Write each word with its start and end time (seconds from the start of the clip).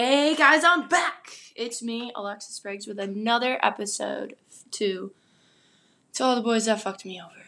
Hey 0.00 0.36
guys, 0.36 0.62
I'm 0.62 0.86
back. 0.86 1.26
It's 1.56 1.82
me, 1.82 2.12
Alexis 2.14 2.60
Briggs, 2.60 2.86
with 2.86 3.00
another 3.00 3.58
episode 3.64 4.36
to 4.70 5.10
to 6.12 6.22
all 6.22 6.36
the 6.36 6.40
boys 6.40 6.66
that 6.66 6.80
fucked 6.80 7.04
me 7.04 7.20
over. 7.20 7.46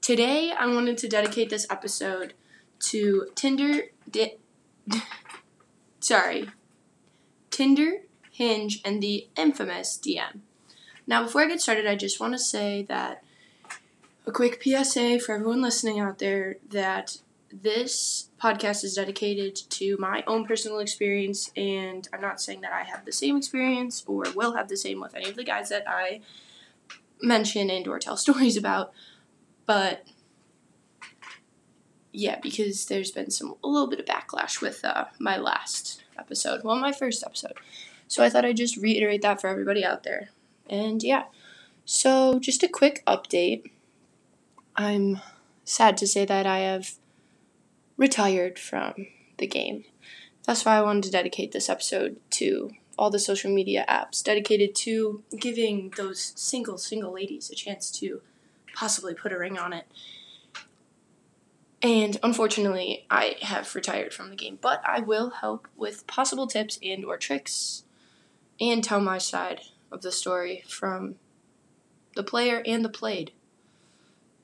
Today, 0.00 0.52
I 0.58 0.68
wanted 0.68 0.96
to 0.96 1.06
dedicate 1.06 1.50
this 1.50 1.66
episode 1.68 2.32
to 2.84 3.26
Tinder. 3.34 3.88
Di- 4.10 4.38
sorry, 6.00 6.48
Tinder, 7.50 7.98
Hinge, 8.30 8.80
and 8.86 9.02
the 9.02 9.28
infamous 9.36 10.00
DM. 10.02 10.38
Now, 11.06 11.24
before 11.24 11.42
I 11.42 11.48
get 11.48 11.60
started, 11.60 11.86
I 11.86 11.94
just 11.94 12.18
want 12.18 12.32
to 12.32 12.38
say 12.38 12.86
that 12.88 13.22
a 14.26 14.32
quick 14.32 14.62
PSA 14.62 15.20
for 15.20 15.34
everyone 15.34 15.60
listening 15.60 16.00
out 16.00 16.20
there 16.20 16.56
that 16.70 17.18
this 17.52 18.30
podcast 18.40 18.82
is 18.84 18.94
dedicated 18.94 19.54
to 19.54 19.96
my 19.98 20.24
own 20.26 20.46
personal 20.46 20.78
experience, 20.78 21.50
and 21.56 22.08
I'm 22.12 22.20
not 22.20 22.40
saying 22.40 22.62
that 22.62 22.72
I 22.72 22.82
have 22.84 23.04
the 23.04 23.12
same 23.12 23.36
experience 23.36 24.02
or 24.06 24.24
will 24.34 24.54
have 24.54 24.68
the 24.68 24.76
same 24.76 25.00
with 25.00 25.14
any 25.14 25.28
of 25.28 25.36
the 25.36 25.44
guys 25.44 25.68
that 25.68 25.84
I 25.86 26.20
mention 27.20 27.70
and 27.70 27.86
or 27.86 27.98
tell 27.98 28.16
stories 28.16 28.56
about, 28.56 28.92
but 29.66 30.06
yeah, 32.12 32.38
because 32.42 32.86
there's 32.86 33.10
been 33.10 33.30
some 33.30 33.54
a 33.64 33.68
little 33.68 33.88
bit 33.88 34.00
of 34.00 34.06
backlash 34.06 34.60
with 34.60 34.84
uh, 34.84 35.06
my 35.18 35.36
last 35.36 36.02
episode, 36.18 36.62
well, 36.62 36.76
my 36.76 36.92
first 36.92 37.22
episode. 37.24 37.54
So 38.06 38.22
I 38.22 38.28
thought 38.28 38.44
I'd 38.44 38.56
just 38.56 38.76
reiterate 38.76 39.22
that 39.22 39.40
for 39.40 39.48
everybody 39.48 39.84
out 39.84 40.02
there. 40.02 40.28
And 40.68 41.02
yeah, 41.02 41.24
so 41.84 42.38
just 42.38 42.62
a 42.62 42.68
quick 42.68 43.02
update. 43.06 43.70
I'm 44.76 45.20
sad 45.64 45.96
to 45.98 46.06
say 46.06 46.24
that 46.26 46.46
I 46.46 46.58
have 46.58 46.94
retired 48.02 48.58
from 48.58 49.06
the 49.38 49.46
game. 49.46 49.84
That's 50.44 50.64
why 50.64 50.76
I 50.76 50.82
wanted 50.82 51.04
to 51.04 51.12
dedicate 51.12 51.52
this 51.52 51.68
episode 51.68 52.16
to 52.30 52.72
all 52.98 53.10
the 53.10 53.20
social 53.20 53.54
media 53.54 53.84
apps 53.88 54.24
dedicated 54.24 54.74
to 54.74 55.22
giving 55.38 55.92
those 55.96 56.32
single, 56.34 56.78
single 56.78 57.12
ladies 57.12 57.48
a 57.48 57.54
chance 57.54 57.92
to 57.92 58.20
possibly 58.74 59.14
put 59.14 59.32
a 59.32 59.38
ring 59.38 59.56
on 59.56 59.72
it. 59.72 59.86
And 61.80 62.18
unfortunately, 62.24 63.06
I 63.08 63.36
have 63.42 63.72
retired 63.72 64.12
from 64.12 64.30
the 64.30 64.36
game, 64.36 64.58
but 64.60 64.82
I 64.84 64.98
will 64.98 65.30
help 65.30 65.68
with 65.76 66.06
possible 66.08 66.48
tips 66.48 66.80
and 66.82 67.04
or 67.04 67.16
tricks 67.16 67.84
and 68.60 68.82
tell 68.82 69.00
my 69.00 69.18
side 69.18 69.60
of 69.92 70.02
the 70.02 70.10
story 70.10 70.64
from 70.66 71.14
the 72.16 72.24
player 72.24 72.64
and 72.66 72.84
the 72.84 72.88
played. 72.88 73.30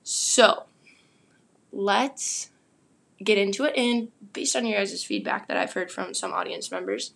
So, 0.05 0.67
let's 1.73 2.51
get 3.23 3.39
into 3.39 3.65
it. 3.65 3.77
And 3.77 4.09
based 4.33 4.57
on 4.57 4.67
your 4.67 4.79
guys' 4.79 5.05
feedback 5.05 5.49
that 5.49 5.57
I've 5.57 5.73
heard 5.73 5.91
from 5.91 6.15
some 6.15 6.33
audience 6.33 6.71
members, 6.71 7.15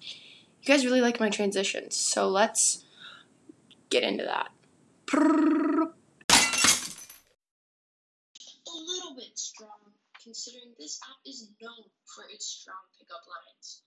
you 0.00 0.66
guys 0.66 0.84
really 0.84 1.00
like 1.00 1.20
my 1.20 1.30
transitions. 1.30 1.96
So 1.96 2.28
let's 2.28 2.84
get 3.88 4.02
into 4.02 4.24
that. 4.24 4.50
a 8.68 8.78
little 8.78 9.14
bit 9.16 9.36
strong, 9.38 9.94
considering 10.22 10.74
this 10.78 11.00
app 11.02 11.16
is 11.26 11.50
known 11.60 11.84
for 12.06 12.24
its 12.32 12.46
strong 12.46 12.76
pickup 12.98 13.24
lines. 13.26 13.82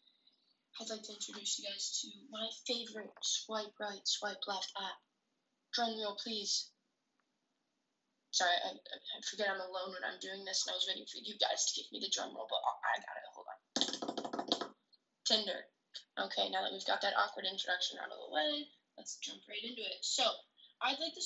I'd 0.81 0.89
like 0.89 1.03
to 1.03 1.13
introduce 1.13 1.59
you 1.59 1.65
guys 1.65 2.01
to 2.01 2.07
my 2.31 2.49
favorite 2.67 3.13
swipe 3.21 3.79
right, 3.79 4.01
swipe 4.05 4.41
left 4.47 4.73
app. 4.75 4.99
Drum 5.73 5.89
roll, 6.03 6.17
please. 6.21 6.72
Sorry, 8.33 8.57
I, 8.65 8.73
I 8.73 9.17
forget 9.29 9.45
I'm 9.45 9.61
alone 9.61 9.93
when 9.93 10.01
I'm 10.01 10.17
doing 10.17 10.41
this, 10.41 10.65
and 10.65 10.73
I 10.73 10.77
was 10.81 10.89
waiting 10.89 11.05
for 11.05 11.21
you 11.21 11.37
guys 11.37 11.69
to 11.69 11.77
give 11.77 11.85
me 11.93 12.01
the 12.01 12.09
drum 12.09 12.33
roll, 12.33 12.49
but 12.49 12.65
I 12.65 12.97
got 12.97 13.21
it. 13.21 13.29
Hold 13.37 13.45
on. 13.45 13.61
Tinder. 15.21 15.61
Okay, 16.17 16.49
now 16.49 16.65
that 16.65 16.73
we've 16.73 16.89
got 16.89 17.05
that 17.05 17.13
awkward 17.13 17.45
introduction 17.45 18.01
out 18.01 18.09
of 18.09 18.17
the 18.17 18.33
way, 18.33 18.65
let's 18.97 19.21
jump 19.21 19.37
right 19.45 19.61
into 19.61 19.85
it. 19.85 20.01
So, 20.01 20.25
I'd 20.81 20.97
like 20.97 21.13
to 21.13 21.25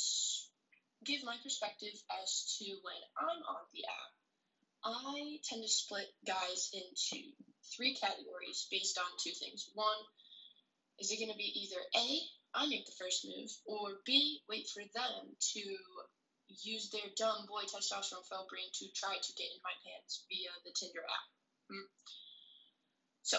give 1.07 1.23
my 1.23 1.39
perspective 1.39 1.95
as 2.19 2.59
to 2.59 2.67
when 2.83 2.99
I'm 3.15 3.39
on 3.39 3.63
the 3.71 3.87
app. 3.87 4.11
I 4.83 5.39
tend 5.47 5.63
to 5.63 5.71
split 5.71 6.11
guys 6.27 6.75
into 6.75 7.23
three 7.71 7.95
categories 7.95 8.67
based 8.67 8.99
on 8.99 9.07
two 9.23 9.31
things. 9.31 9.71
One, 9.79 10.03
is 10.99 11.07
it 11.15 11.23
going 11.23 11.31
to 11.31 11.39
be 11.39 11.55
either 11.55 11.79
A, 11.95 12.07
I 12.51 12.67
make 12.67 12.83
the 12.83 12.99
first 12.99 13.23
move, 13.23 13.47
or 13.63 14.03
B, 14.03 14.43
wait 14.51 14.67
for 14.67 14.83
them 14.91 15.31
to 15.55 15.63
use 16.49 16.89
their 16.89 17.09
dumb 17.15 17.45
boy 17.47 17.63
testosterone 17.67 18.25
fell 18.27 18.47
brain 18.49 18.69
to 18.79 18.85
try 18.95 19.15
to 19.15 19.31
get 19.35 19.51
in 19.51 19.61
my 19.63 19.75
pants 19.83 20.23
via 20.29 20.51
the 20.63 20.73
Tinder 20.73 21.03
app. 21.03 21.27
Hmm. 21.69 21.87
So, 23.23 23.37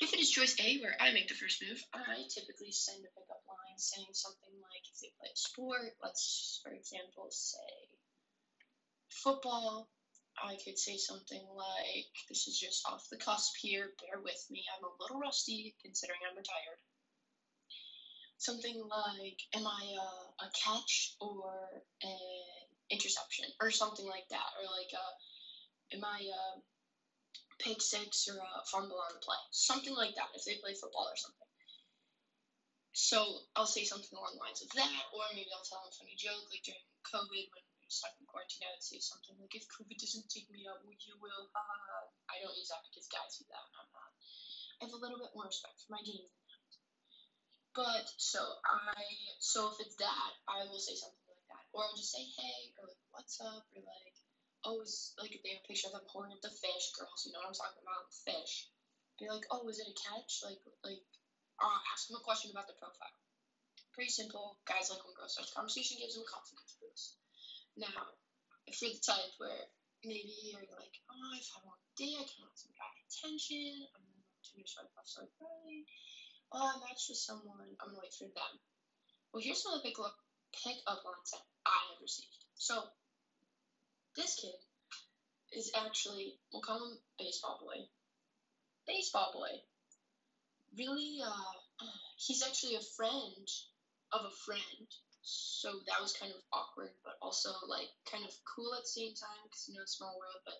if 0.00 0.14
it 0.14 0.20
is 0.20 0.30
choice 0.30 0.56
A, 0.60 0.78
where 0.80 0.96
I 1.00 1.12
make 1.12 1.28
the 1.28 1.34
first 1.34 1.62
move, 1.62 1.82
I 1.92 2.24
typically 2.30 2.72
send 2.72 3.04
a 3.04 3.10
pickup 3.12 3.42
line 3.48 3.78
saying 3.78 4.14
something 4.14 4.54
like 4.62 4.84
if 4.86 5.00
they 5.00 5.12
play 5.18 5.28
a 5.32 5.36
sport, 5.36 5.92
let's, 6.02 6.60
for 6.62 6.72
example, 6.72 7.28
say 7.30 7.90
football, 9.10 9.90
I 10.38 10.56
could 10.64 10.78
say 10.78 10.96
something 10.96 11.42
like, 11.52 12.14
this 12.28 12.48
is 12.48 12.58
just 12.58 12.86
off 12.88 13.10
the 13.10 13.18
cusp 13.18 13.56
here, 13.60 13.92
bear 14.00 14.22
with 14.22 14.40
me, 14.48 14.64
I'm 14.72 14.84
a 14.84 14.96
little 15.02 15.20
rusty 15.20 15.74
considering 15.82 16.20
I'm 16.24 16.36
retired. 16.36 16.80
Something 18.40 18.80
like, 18.88 19.36
am 19.52 19.68
I 19.68 19.84
a, 20.00 20.08
a 20.44 20.48
catch 20.56 21.12
or 21.20 21.52
an 22.00 22.64
interception, 22.88 23.44
or 23.60 23.70
something 23.70 24.08
like 24.08 24.24
that, 24.32 24.48
or 24.56 24.64
like, 24.64 24.88
uh, 24.96 25.14
am 25.92 26.04
I 26.04 26.24
a 26.24 26.42
pick 27.60 27.84
six 27.84 28.24
or 28.32 28.40
a 28.40 28.64
fumble 28.72 28.96
on 28.96 29.12
the 29.12 29.20
play, 29.20 29.36
something 29.52 29.92
like 29.92 30.16
that, 30.16 30.32
if 30.32 30.48
they 30.48 30.56
play 30.56 30.72
football 30.72 31.04
or 31.04 31.20
something. 31.20 31.48
So 32.96 33.44
I'll 33.54 33.68
say 33.68 33.84
something 33.84 34.10
along 34.16 34.34
the 34.34 34.42
lines 34.42 34.64
of 34.64 34.72
that, 34.74 35.04
or 35.12 35.22
maybe 35.36 35.52
I'll 35.52 35.64
tell 35.68 35.84
them 35.84 35.92
a 35.92 35.98
funny 36.00 36.16
joke, 36.16 36.48
like 36.48 36.64
during 36.64 36.82
COVID 37.06 37.46
when 37.52 37.64
we 37.76 37.84
were 37.84 37.92
stuck 37.92 38.16
in 38.18 38.24
quarantine, 38.24 38.66
I 38.66 38.74
would 38.74 38.82
say 38.82 38.98
something 38.98 39.36
like, 39.38 39.54
"If 39.54 39.68
COVID 39.70 40.00
doesn't 40.00 40.32
take 40.32 40.48
me 40.50 40.66
out, 40.66 40.82
you 40.82 41.16
will." 41.20 41.52
Ha 41.54 41.62
ha. 41.68 42.08
I 42.32 42.42
don't 42.42 42.56
use 42.56 42.72
that 42.72 42.82
because 42.82 43.06
guys 43.06 43.38
do 43.38 43.46
that, 43.52 43.62
and 43.62 43.76
I'm 43.78 43.90
not. 43.94 44.10
I 44.80 44.88
have 44.88 44.96
a 44.96 45.00
little 45.00 45.20
bit 45.22 45.30
more 45.36 45.46
respect 45.46 45.78
for 45.84 45.94
my 45.94 46.02
game. 46.02 46.26
But 47.80 48.12
so 48.20 48.44
I, 48.68 48.92
so 49.40 49.72
if 49.72 49.80
it's 49.80 49.96
that, 49.96 50.32
I 50.46 50.68
will 50.68 50.78
say 50.78 50.92
something 51.00 51.24
like 51.32 51.48
that, 51.48 51.64
or 51.72 51.88
I'll 51.88 51.96
just 51.96 52.12
say, 52.12 52.20
"Hey," 52.36 52.74
or 52.76 52.84
like, 52.92 53.00
"What's 53.12 53.40
up," 53.40 53.64
or 53.72 53.80
like, 53.80 54.16
"Oh, 54.68 54.82
is 54.84 55.14
like 55.16 55.32
if 55.32 55.40
they 55.42 55.56
have 55.56 55.64
a 55.64 55.66
picture 55.66 55.88
of 55.88 55.96
them 55.96 56.04
holding 56.12 56.32
up 56.36 56.42
the 56.44 56.52
fish, 56.52 56.92
girls, 56.92 57.24
you 57.24 57.32
know 57.32 57.40
what 57.40 57.48
I'm 57.48 57.56
talking 57.56 57.80
about, 57.80 58.12
fish." 58.12 58.68
Be 59.18 59.32
like, 59.32 59.46
"Oh, 59.50 59.64
is 59.72 59.80
it 59.80 59.88
a 59.88 59.96
catch?" 59.96 60.44
Like, 60.44 60.60
like 60.84 61.00
uh, 61.56 61.78
ask 61.96 62.08
them 62.08 62.20
a 62.20 62.26
question 62.28 62.50
about 62.52 62.68
their 62.68 62.76
profile. 62.76 63.16
Pretty 63.96 64.10
simple. 64.12 64.60
Guys 64.68 64.90
like 64.92 65.00
when 65.04 65.14
girls 65.16 65.32
start 65.32 65.48
the 65.48 65.56
conversation, 65.56 65.96
gives 65.96 66.12
them 66.14 66.24
a 66.28 66.30
confidence 66.30 66.76
boost. 66.84 67.16
Now, 67.76 68.12
if 68.66 68.76
you're 68.82 68.92
the 68.92 69.00
type 69.00 69.32
where 69.38 69.64
maybe 70.04 70.36
you're 70.52 70.68
like, 70.76 70.94
oh, 71.08 71.32
I've 71.32 71.48
had 71.48 71.64
a 71.64 71.66
long 71.66 71.80
day, 71.96 72.12
I 72.18 72.24
want 72.44 72.56
some 72.60 72.76
guy 72.76 72.92
attention, 73.08 73.88
I'm 73.96 74.04
gonna 74.04 74.20
go 74.28 74.36
to 74.44 74.52
your 74.58 74.68
swipe 74.68 74.92
left, 74.96 75.08
swipe 75.08 75.32
right. 75.40 75.86
Oh, 76.52 76.66
I 76.66 76.78
matched 76.80 77.08
with 77.08 77.18
someone, 77.18 77.60
I'm 77.60 77.76
gonna 77.78 77.98
wait 77.98 78.12
for 78.14 78.24
them. 78.24 78.52
Well, 79.32 79.42
here's 79.42 79.62
some 79.62 79.74
of 79.74 79.82
the 79.82 79.88
pick 79.88 79.98
up, 79.98 80.16
pick 80.52 80.76
up 80.86 81.04
lines 81.04 81.30
that 81.32 81.44
I 81.66 81.78
have 81.90 82.00
received. 82.02 82.44
So, 82.56 82.82
this 84.16 84.34
kid 84.34 84.58
is 85.52 85.70
actually, 85.74 86.36
we'll 86.52 86.62
call 86.62 86.90
him 86.90 86.98
Baseball 87.18 87.58
Boy. 87.62 87.86
Baseball 88.86 89.30
Boy 89.32 89.62
really 90.76 91.18
uh 91.24 91.86
he's 92.16 92.42
actually 92.42 92.74
a 92.76 92.90
friend 92.96 93.46
of 94.12 94.22
a 94.24 94.34
friend 94.44 94.86
so 95.22 95.68
that 95.86 96.00
was 96.00 96.16
kind 96.18 96.32
of 96.32 96.40
awkward 96.52 96.90
but 97.04 97.14
also 97.20 97.50
like 97.68 97.88
kind 98.10 98.24
of 98.24 98.32
cool 98.46 98.72
at 98.74 98.82
the 98.82 98.88
same 98.88 99.14
time 99.14 99.40
because 99.44 99.66
you 99.68 99.74
know 99.74 99.84
small 99.86 100.16
world 100.18 100.40
but 100.44 100.58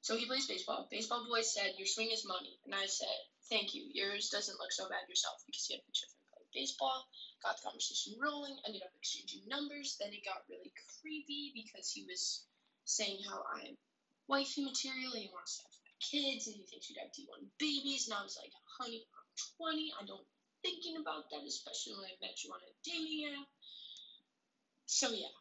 so 0.00 0.16
he 0.16 0.26
plays 0.26 0.46
baseball 0.46 0.86
baseball 0.90 1.24
boy 1.28 1.42
said 1.42 1.74
your 1.76 1.86
swing 1.86 2.10
is 2.12 2.24
money 2.26 2.56
and 2.64 2.74
i 2.74 2.86
said 2.86 3.18
thank 3.50 3.74
you 3.74 3.88
yours 3.92 4.28
doesn't 4.28 4.58
look 4.58 4.72
so 4.72 4.88
bad 4.88 5.08
yourself 5.08 5.42
because 5.46 5.66
he 5.66 5.74
had 5.74 5.82
a 5.82 5.86
picture 5.86 6.06
of 6.06 6.14
him 6.14 6.26
playing 6.30 6.52
baseball 6.54 7.06
got 7.42 7.56
the 7.56 7.66
conversation 7.66 8.14
rolling 8.20 8.56
ended 8.66 8.82
up 8.82 8.92
exchanging 8.98 9.42
numbers 9.48 9.96
then 9.98 10.12
it 10.12 10.24
got 10.24 10.46
really 10.50 10.70
creepy 11.00 11.52
because 11.54 11.90
he 11.90 12.04
was 12.04 12.44
saying 12.84 13.18
how 13.28 13.42
i'm 13.58 13.76
wifey 14.28 14.64
material 14.64 15.12
and 15.12 15.22
he 15.22 15.30
wants 15.32 15.58
to 15.58 15.64
have 15.64 15.82
kids 16.02 16.50
and 16.50 16.56
he 16.58 16.66
thinks 16.66 16.90
we'd 16.90 16.98
have 16.98 17.14
D1 17.14 17.46
babies. 17.58 18.08
And 18.08 18.18
I 18.18 18.22
was 18.22 18.36
like, 18.40 18.50
honey, 18.78 19.06
I'm 19.06 19.28
20. 19.58 19.92
I 20.00 20.06
don't 20.06 20.26
thinking 20.62 20.98
about 20.98 21.30
that, 21.30 21.46
especially 21.46 21.94
when 21.94 22.10
I 22.10 22.14
met 22.22 22.42
you 22.42 22.50
on 22.50 22.62
a 22.62 22.72
dating 22.82 23.30
app. 23.38 23.48
So 24.86 25.10
yeah. 25.10 25.34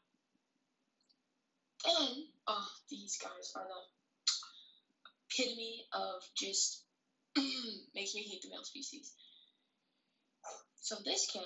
Then, 1.85 2.29
oh, 2.47 2.69
these 2.89 3.17
guys 3.17 3.53
are 3.55 3.65
the 3.65 3.81
epitome 5.33 5.85
of 5.93 6.21
just 6.37 6.83
makes 7.95 8.15
me 8.15 8.23
hate 8.23 8.41
the 8.41 8.49
male 8.49 8.63
species. 8.63 9.13
So 10.81 10.95
this 11.05 11.29
kid, 11.31 11.43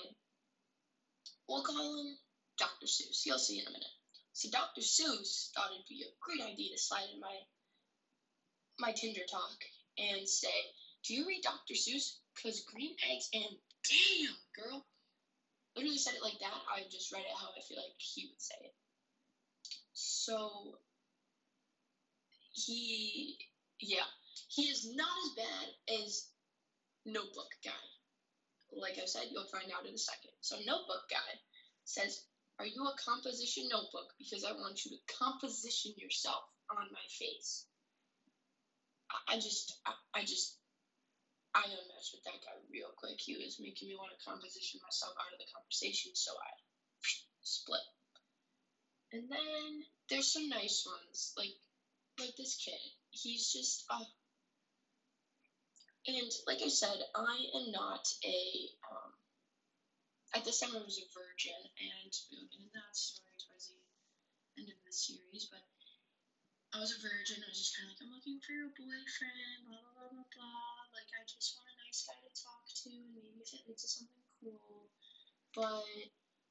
we'll 1.48 1.62
call 1.62 2.00
him 2.00 2.16
Dr. 2.58 2.86
Seuss. 2.86 3.24
You'll 3.24 3.38
see 3.38 3.60
in 3.60 3.66
a 3.66 3.70
minute. 3.70 3.94
So 4.32 4.50
Dr. 4.50 4.80
Seuss 4.80 5.52
thought 5.52 5.70
it'd 5.72 5.88
be 5.88 6.04
a 6.04 6.16
great 6.20 6.42
idea 6.42 6.72
to 6.74 6.78
slide 6.78 7.08
in 7.14 7.20
my 7.20 7.36
my 8.78 8.92
Tinder 8.92 9.22
talk 9.30 9.56
and 9.98 10.28
say, 10.28 10.52
Do 11.04 11.14
you 11.14 11.26
read 11.26 11.42
Dr. 11.42 11.74
Seuss? 11.74 12.16
Because 12.34 12.60
green 12.60 12.94
eggs 13.10 13.28
and 13.32 13.56
damn, 13.88 14.36
girl. 14.54 14.84
Literally 15.74 15.98
said 15.98 16.14
it 16.14 16.22
like 16.22 16.38
that. 16.40 16.52
I 16.72 16.82
just 16.90 17.12
read 17.12 17.20
it 17.20 17.36
how 17.38 17.48
I 17.56 17.60
feel 17.60 17.78
like 17.78 17.94
he 17.98 18.28
would 18.30 18.40
say 18.40 18.54
it. 18.64 18.74
So, 19.92 20.78
he, 22.52 23.36
yeah, 23.80 24.04
he 24.48 24.62
is 24.68 24.92
not 24.94 25.16
as 25.24 25.30
bad 25.36 25.66
as 26.02 26.28
Notebook 27.04 27.50
Guy. 27.64 27.86
Like 28.72 28.98
I 29.00 29.06
said, 29.06 29.30
you'll 29.30 29.48
find 29.48 29.70
out 29.72 29.86
in 29.86 29.94
a 29.94 29.98
second. 29.98 30.34
So, 30.40 30.56
Notebook 30.66 31.08
Guy 31.10 31.32
says, 31.84 32.24
Are 32.58 32.66
you 32.66 32.82
a 32.84 32.96
composition 32.98 33.68
notebook? 33.70 34.10
Because 34.18 34.44
I 34.44 34.52
want 34.52 34.84
you 34.84 34.90
to 34.92 35.14
composition 35.14 35.94
yourself 35.96 36.42
on 36.70 36.90
my 36.92 37.06
face. 37.08 37.64
I, 39.28 39.36
just, 39.36 39.78
I, 39.86 39.94
I 40.18 40.20
just, 40.22 40.58
I 41.54 41.62
unmatched 41.62 42.12
with 42.12 42.26
that 42.26 42.42
guy 42.42 42.58
real 42.68 42.90
quick. 42.98 43.16
He 43.16 43.38
was 43.38 43.56
making 43.62 43.88
me 43.88 43.96
want 43.96 44.12
to 44.12 44.26
composition 44.26 44.80
myself 44.82 45.14
out 45.14 45.32
of 45.32 45.38
the 45.38 45.48
conversation, 45.54 46.10
so 46.14 46.34
I 46.34 46.50
split. 47.46 47.86
And 49.12 49.30
then 49.30 49.86
there's 50.10 50.32
some 50.32 50.48
nice 50.48 50.84
ones, 50.84 51.32
like 51.38 51.54
like 52.18 52.34
this 52.36 52.56
kid. 52.56 52.80
He's 53.10 53.52
just 53.52 53.84
uh 53.88 54.04
and 56.08 56.30
like 56.46 56.62
I 56.62 56.68
said, 56.68 56.98
I 57.14 57.36
am 57.56 57.72
not 57.72 58.06
a 58.24 58.38
um 58.90 59.12
at 60.34 60.44
this 60.44 60.60
time 60.60 60.76
I 60.76 60.84
was 60.84 60.98
a 61.00 61.06
virgin 61.16 61.56
and 61.80 62.12
we'll 62.30 62.46
get 62.52 62.60
into 62.60 62.74
that 62.76 62.94
story 62.94 63.34
towards 63.40 63.72
the 63.72 63.80
end 64.60 64.68
of 64.70 64.78
the 64.84 64.92
series, 64.92 65.48
but 65.50 65.64
I 66.74 66.78
was 66.78 66.92
a 66.92 67.00
virgin, 67.00 67.40
I 67.40 67.48
was 67.48 67.58
just 67.58 67.72
kinda 67.74 67.88
like, 67.88 68.02
I'm 68.04 68.12
looking 68.12 68.38
for 68.44 68.52
a 68.52 68.70
boyfriend, 68.76 69.64
blah 69.64 69.80
blah 69.80 69.94
blah 69.96 70.10
blah 70.12 70.28
blah. 70.28 70.76
Like 70.92 71.08
I 71.16 71.24
just 71.24 71.56
want 71.56 71.72
a 71.72 71.76
nice 71.80 72.04
guy 72.04 72.18
to 72.20 72.32
talk 72.36 72.64
to 72.68 72.90
and 72.92 73.16
maybe 73.16 73.40
if 73.40 73.50
it 73.56 73.64
leads 73.64 73.82
to 73.82 73.88
something 73.88 74.24
cool. 74.42 74.92
But 75.56 75.86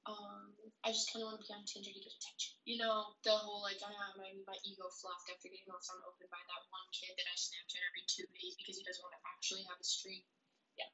um, 0.06 0.54
I 0.86 0.94
just 0.94 1.10
kind 1.10 1.26
of 1.26 1.34
want 1.34 1.42
to 1.42 1.46
be 1.50 1.54
on 1.58 1.66
Tinder 1.66 1.90
to 1.90 1.98
get 1.98 2.14
attention. 2.14 2.54
You 2.62 2.78
know, 2.78 3.18
the 3.26 3.34
whole 3.34 3.66
like, 3.66 3.82
I 3.82 3.90
have 3.90 4.14
my, 4.22 4.30
my 4.46 4.58
ego 4.62 4.86
fluffed 5.02 5.34
after 5.34 5.50
getting 5.50 5.66
left 5.66 5.90
unopened 5.90 6.30
by 6.30 6.42
that 6.46 6.70
one 6.70 6.86
kid 6.94 7.18
that 7.18 7.26
I 7.26 7.34
Snapchat 7.34 7.82
every 7.90 8.06
two 8.06 8.30
days 8.30 8.54
because 8.54 8.78
he 8.78 8.86
doesn't 8.86 9.02
want 9.02 9.18
to 9.18 9.26
actually 9.26 9.66
have 9.66 9.82
a 9.82 9.86
streak. 9.86 10.30
Yeah. 10.78 10.90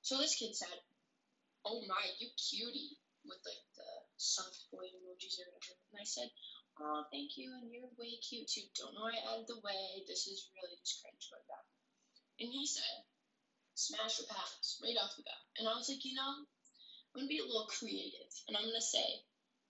So 0.00 0.16
this 0.16 0.40
kid 0.40 0.56
said, 0.56 0.80
Oh 1.68 1.84
my, 1.84 2.00
you 2.16 2.32
cutie, 2.38 2.96
with 3.28 3.42
like 3.44 3.64
the 3.76 3.90
soft 4.16 4.72
boy 4.72 4.88
emojis 4.88 5.36
or 5.42 5.52
whatever. 5.52 5.82
And 5.92 6.00
I 6.00 6.08
said, 6.08 6.32
Oh, 6.80 7.04
thank 7.12 7.36
you, 7.36 7.52
and 7.56 7.68
you're 7.72 7.92
way 7.96 8.16
cute 8.24 8.48
too. 8.48 8.68
Don't 8.76 8.92
know 8.96 9.08
I 9.08 9.20
added 9.32 9.48
the 9.48 9.60
way. 9.60 10.04
This 10.08 10.28
is 10.28 10.48
really 10.56 10.76
just 10.80 11.04
cringe 11.04 11.28
like 11.32 11.44
that. 11.48 11.64
And 12.40 12.48
he 12.48 12.64
said, 12.64 13.04
Smash 13.76 14.16
the 14.16 14.24
pass 14.32 14.80
right 14.80 14.96
off 14.96 15.12
the 15.16 15.28
bat. 15.28 15.44
And 15.60 15.68
I 15.68 15.76
was 15.76 15.88
like, 15.92 16.04
you 16.04 16.16
know, 16.16 16.48
I'm 17.16 17.22
gonna 17.22 17.28
be 17.32 17.40
a 17.40 17.48
little 17.48 17.64
creative, 17.72 18.28
and 18.46 18.54
I'm 18.58 18.64
gonna 18.64 18.78
say 18.78 19.24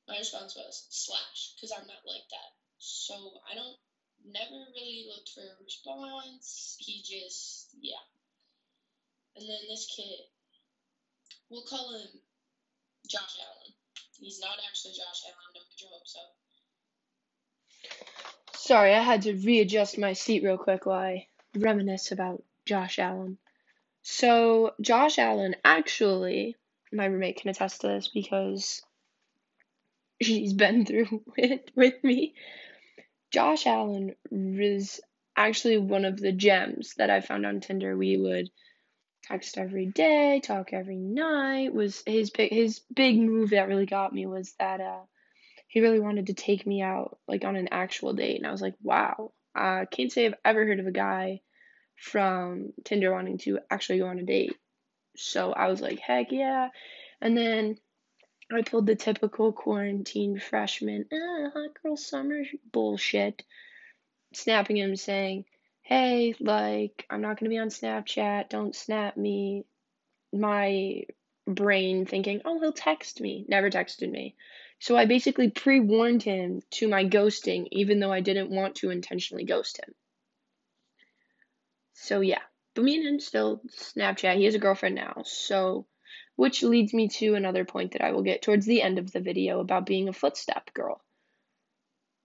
my 0.09 0.19
response 0.19 0.57
was 0.57 0.85
slash 0.91 1.55
because 1.55 1.71
I'm 1.71 1.87
not 1.87 2.03
like 2.03 2.27
that. 2.31 2.51
So 2.79 3.15
I 3.47 3.55
don't 3.55 3.79
never 4.27 4.67
really 4.75 5.07
looked 5.07 5.31
for 5.31 5.43
a 5.47 5.63
response. 5.63 6.77
He 6.81 7.05
just 7.07 7.71
yeah. 7.81 8.03
And 9.37 9.49
then 9.49 9.59
this 9.69 9.87
kid, 9.95 10.27
we'll 11.49 11.63
call 11.63 11.95
him 11.95 12.09
Josh 13.09 13.39
Allen. 13.39 13.75
He's 14.19 14.41
not 14.41 14.59
actually 14.69 14.95
Josh 14.95 15.23
Allen. 15.31 15.55
Don't 15.55 15.71
get 15.71 15.83
your 15.83 15.91
hopes 15.95 16.17
up. 16.19 16.35
Sorry, 18.59 18.93
I 18.93 19.03
had 19.03 19.23
to 19.23 19.35
readjust 19.35 19.99
my 19.99 20.15
seat 20.15 20.43
real 20.43 20.59
quick 20.59 20.85
while 20.85 20.99
I 20.99 21.29
reminisce 21.55 22.11
about 22.11 22.43
Josh 22.65 22.99
Allen. 22.99 23.39
So 24.03 24.75
Josh 24.81 25.21
Allen 25.21 25.55
actually 25.65 26.57
my 26.93 27.07
roommate 27.07 27.41
can 27.41 27.51
attest 27.51 27.81
to 27.81 27.89
this 27.89 28.09
because 28.09 28.83
she's 30.21 30.53
been 30.53 30.85
through 30.87 31.23
it 31.37 31.71
with 31.75 32.03
me. 32.03 32.35
Josh 33.33 33.67
Allen 33.67 34.15
was 34.31 35.01
actually 35.37 35.79
one 35.79 36.05
of 36.05 36.19
the 36.19 36.33
gems 36.33 36.95
that 36.97 37.11
I 37.11 37.21
found 37.21 37.45
on 37.45 37.61
Tinder. 37.61 37.97
We 37.97 38.17
would 38.17 38.51
text 39.25 39.59
every 39.59 39.87
day, 39.87 40.41
talk 40.43 40.73
every 40.73 40.97
night. 40.97 41.75
Was 41.75 42.03
his 42.07 42.31
big 42.31 42.53
his 42.53 42.81
big 42.95 43.19
move 43.19 43.51
that 43.51 43.69
really 43.69 43.87
got 43.87 44.13
me 44.13 44.27
was 44.27 44.55
that 44.59 44.81
uh 44.81 45.01
he 45.69 45.81
really 45.81 46.01
wanted 46.01 46.29
to 46.29 46.35
take 46.35 46.67
me 46.67 46.81
out 46.81 47.19
like 47.27 47.45
on 47.45 47.57
an 47.57 47.69
actual 47.73 48.13
date 48.13 48.39
and 48.39 48.47
I 48.47 48.53
was 48.53 48.63
like, 48.63 48.75
"Wow. 48.83 49.33
I 49.55 49.83
uh, 49.83 49.85
can't 49.87 50.13
say 50.13 50.27
I've 50.27 50.35
ever 50.45 50.65
heard 50.65 50.81
of 50.81 50.87
a 50.87 50.93
guy 50.93 51.41
from 51.97 52.73
Tinder 52.85 53.13
wanting 53.13 53.39
to 53.39 53.59
actually 53.71 53.99
go 53.99 54.07
on 54.07 54.19
a 54.19 54.23
date." 54.23 54.57
So 55.17 55.53
I 55.53 55.69
was 55.69 55.81
like, 55.81 55.99
heck 55.99 56.33
yeah. 56.33 56.69
And 57.21 57.37
then 57.37 57.79
I 58.53 58.63
pulled 58.63 58.87
the 58.87 58.95
typical 58.95 59.53
quarantine 59.53 60.39
freshman, 60.39 61.07
ah, 61.13 61.51
hot 61.53 61.71
girl 61.83 61.97
summer 61.97 62.43
bullshit, 62.73 63.45
snapping 64.35 64.77
him 64.77 64.95
saying, 64.97 65.45
hey, 65.83 66.35
like, 66.41 67.07
I'm 67.11 67.23
not 67.23 67.39
going 67.39 67.51
to 67.51 67.55
be 67.55 67.59
on 67.59 67.69
Snapchat. 67.69 68.49
Don't 68.49 68.75
snap 68.75 69.17
me. 69.17 69.65
My 70.33 71.05
brain 71.47 72.07
thinking, 72.07 72.43
oh, 72.45 72.61
he'll 72.61 72.73
text 72.73 73.21
me. 73.21 73.45
Never 73.49 73.71
texted 73.71 74.11
me. 74.11 74.37
So 74.79 74.97
I 74.97 75.07
basically 75.07 75.51
pre 75.51 75.81
warned 75.81 76.23
him 76.23 76.63
to 76.73 76.89
my 76.89 77.05
ghosting, 77.05 77.67
even 77.73 78.01
though 78.01 78.13
I 78.13 78.21
didn't 78.21 78.51
want 78.51 78.77
to 78.77 78.91
intentionally 78.91 79.45
ghost 79.45 79.79
him. 79.79 79.95
So 81.95 82.21
yeah. 82.21 82.43
But 82.77 82.85
me 82.85 82.97
and 82.97 83.07
him 83.07 83.21
still 83.21 83.63
Snapchat. 83.71 84.37
He 84.37 84.45
has 84.45 84.55
a 84.55 84.59
girlfriend 84.59 84.97
now. 84.97 85.23
So, 85.25 85.87
which 86.37 86.63
leads 86.63 86.93
me 86.93 87.09
to 87.09 87.35
another 87.35 87.65
point 87.65 87.93
that 87.93 88.05
I 88.05 88.13
will 88.13 88.23
get 88.23 88.43
towards 88.43 88.67
the 88.67 88.83
end 88.83 88.99
of 88.99 89.11
the 89.11 89.21
video 89.21 89.61
about 89.61 89.87
being 89.87 90.09
a 90.09 90.13
footstep 90.13 90.75
girl, 90.75 91.01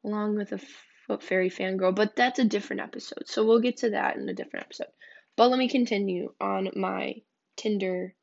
along 0.04 0.36
with 0.36 0.52
a 0.52 0.60
foot 1.08 1.24
fairy 1.24 1.50
fangirl. 1.50 1.96
But 1.96 2.18
that's 2.18 2.38
a 2.38 2.44
different 2.44 2.82
episode. 2.82 3.28
So 3.28 3.46
we'll 3.46 3.62
get 3.62 3.78
to 3.78 3.92
that 3.92 4.18
in 4.18 4.28
a 4.28 4.34
different 4.34 4.66
episode. 4.66 4.92
But 5.38 5.50
let 5.50 5.58
me 5.58 5.70
continue 5.70 6.34
on 6.42 6.70
my 6.76 7.22
Tinder 7.56 8.14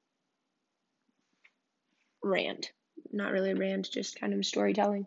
rant. 2.23 2.73
Not 3.11 3.33
really 3.33 3.53
a 3.53 3.57
rant, 3.57 3.91
just 3.91 4.21
kind 4.21 4.35
of 4.35 4.45
storytelling. 4.45 5.07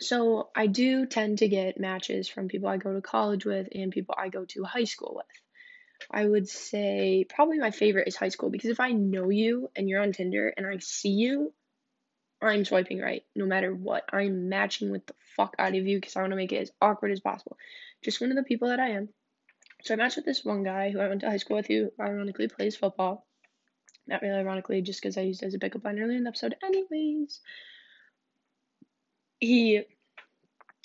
So 0.00 0.50
I 0.54 0.66
do 0.66 1.06
tend 1.06 1.38
to 1.38 1.48
get 1.48 1.80
matches 1.80 2.28
from 2.28 2.48
people 2.48 2.68
I 2.68 2.76
go 2.76 2.92
to 2.92 3.00
college 3.00 3.46
with 3.46 3.68
and 3.74 3.90
people 3.90 4.14
I 4.18 4.28
go 4.28 4.44
to 4.44 4.64
high 4.64 4.84
school 4.84 5.14
with. 5.16 5.43
I 6.10 6.24
would 6.24 6.48
say 6.48 7.24
probably 7.28 7.58
my 7.58 7.70
favorite 7.70 8.08
is 8.08 8.16
high 8.16 8.28
school 8.28 8.50
because 8.50 8.70
if 8.70 8.80
I 8.80 8.92
know 8.92 9.30
you 9.30 9.70
and 9.74 9.88
you're 9.88 10.02
on 10.02 10.12
Tinder 10.12 10.52
and 10.56 10.66
I 10.66 10.78
see 10.78 11.10
you, 11.10 11.52
I'm 12.42 12.64
swiping 12.64 13.00
right 13.00 13.24
no 13.34 13.46
matter 13.46 13.74
what. 13.74 14.04
I'm 14.12 14.48
matching 14.48 14.90
with 14.90 15.06
the 15.06 15.14
fuck 15.36 15.54
out 15.58 15.74
of 15.74 15.86
you 15.86 15.96
because 15.98 16.16
I 16.16 16.20
want 16.20 16.32
to 16.32 16.36
make 16.36 16.52
it 16.52 16.62
as 16.62 16.72
awkward 16.80 17.12
as 17.12 17.20
possible. 17.20 17.56
Just 18.02 18.20
one 18.20 18.30
of 18.30 18.36
the 18.36 18.42
people 18.42 18.68
that 18.68 18.80
I 18.80 18.90
am. 18.90 19.08
So 19.82 19.94
I 19.94 19.96
matched 19.96 20.16
with 20.16 20.24
this 20.24 20.44
one 20.44 20.62
guy 20.62 20.90
who 20.90 21.00
I 21.00 21.08
went 21.08 21.22
to 21.22 21.30
high 21.30 21.38
school 21.38 21.56
with 21.56 21.66
who 21.66 21.90
ironically 22.00 22.48
plays 22.48 22.76
football. 22.76 23.26
Not 24.06 24.22
really 24.22 24.38
ironically, 24.38 24.82
just 24.82 25.00
because 25.00 25.16
I 25.16 25.22
used 25.22 25.42
as 25.42 25.54
a 25.54 25.58
pickup 25.58 25.84
line 25.84 25.98
earlier 25.98 26.18
in 26.18 26.24
the 26.24 26.28
episode. 26.28 26.56
Anyways, 26.62 27.40
he 29.40 29.82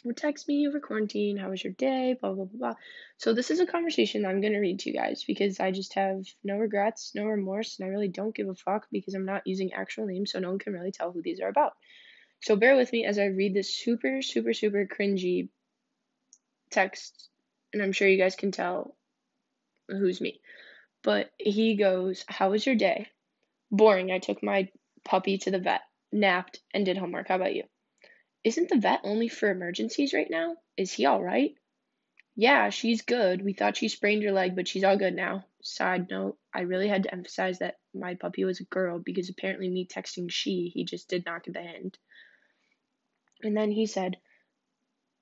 would 0.03 0.17
text 0.17 0.47
me 0.47 0.67
over 0.67 0.79
quarantine, 0.79 1.37
how 1.37 1.49
was 1.49 1.63
your 1.63 1.73
day, 1.73 2.15
blah, 2.19 2.31
blah, 2.31 2.45
blah, 2.45 2.57
blah. 2.57 2.73
So 3.17 3.33
this 3.33 3.51
is 3.51 3.59
a 3.59 3.65
conversation 3.65 4.25
I'm 4.25 4.41
going 4.41 4.53
to 4.53 4.59
read 4.59 4.79
to 4.79 4.89
you 4.89 4.95
guys 4.95 5.23
because 5.25 5.59
I 5.59 5.71
just 5.71 5.93
have 5.95 6.23
no 6.43 6.57
regrets, 6.57 7.11
no 7.15 7.25
remorse, 7.25 7.77
and 7.79 7.87
I 7.87 7.91
really 7.91 8.07
don't 8.07 8.35
give 8.35 8.47
a 8.47 8.55
fuck 8.55 8.87
because 8.91 9.13
I'm 9.13 9.25
not 9.25 9.45
using 9.45 9.73
actual 9.73 10.05
names, 10.05 10.31
so 10.31 10.39
no 10.39 10.49
one 10.49 10.59
can 10.59 10.73
really 10.73 10.91
tell 10.91 11.11
who 11.11 11.21
these 11.21 11.41
are 11.41 11.49
about. 11.49 11.73
So 12.41 12.55
bear 12.55 12.77
with 12.77 12.91
me 12.93 13.05
as 13.05 13.19
I 13.19 13.25
read 13.25 13.53
this 13.53 13.75
super, 13.75 14.21
super, 14.21 14.53
super 14.53 14.85
cringy 14.85 15.49
text, 16.71 17.29
and 17.73 17.81
I'm 17.81 17.91
sure 17.91 18.07
you 18.07 18.17
guys 18.17 18.35
can 18.35 18.51
tell 18.51 18.95
who's 19.89 20.21
me. 20.21 20.39
But 21.03 21.31
he 21.37 21.75
goes, 21.75 22.23
How 22.27 22.51
was 22.51 22.65
your 22.65 22.75
day? 22.75 23.07
Boring. 23.71 24.11
I 24.11 24.19
took 24.19 24.41
my 24.41 24.69
puppy 25.03 25.37
to 25.39 25.51
the 25.51 25.59
vet, 25.59 25.81
napped, 26.11 26.59
and 26.73 26.85
did 26.85 26.97
homework. 26.97 27.27
How 27.27 27.35
about 27.35 27.55
you? 27.55 27.63
Isn't 28.43 28.69
the 28.69 28.77
vet 28.77 29.01
only 29.03 29.27
for 29.27 29.49
emergencies 29.49 30.13
right 30.13 30.29
now? 30.29 30.55
Is 30.77 30.93
he 30.93 31.05
all 31.05 31.21
right? 31.21 31.55
Yeah, 32.35 32.69
she's 32.69 33.01
good. 33.01 33.43
We 33.43 33.53
thought 33.53 33.75
she 33.75 33.89
sprained 33.89 34.23
her 34.23 34.31
leg, 34.31 34.55
but 34.55 34.67
she's 34.67 34.83
all 34.83 34.95
good 34.97 35.13
now. 35.13 35.45
Side 35.61 36.09
note, 36.09 36.37
I 36.53 36.61
really 36.61 36.87
had 36.87 37.03
to 37.03 37.11
emphasize 37.13 37.59
that 37.59 37.79
my 37.93 38.15
puppy 38.15 38.45
was 38.45 38.61
a 38.61 38.65
girl 38.65 38.99
because 38.99 39.29
apparently 39.29 39.69
me 39.69 39.85
texting 39.85 40.31
she, 40.31 40.71
he 40.73 40.85
just 40.85 41.09
did 41.09 41.25
not 41.25 41.43
get 41.43 41.53
the 41.53 41.61
hint. 41.61 41.97
And 43.41 43.57
then 43.57 43.71
he 43.71 43.87
said, 43.87 44.17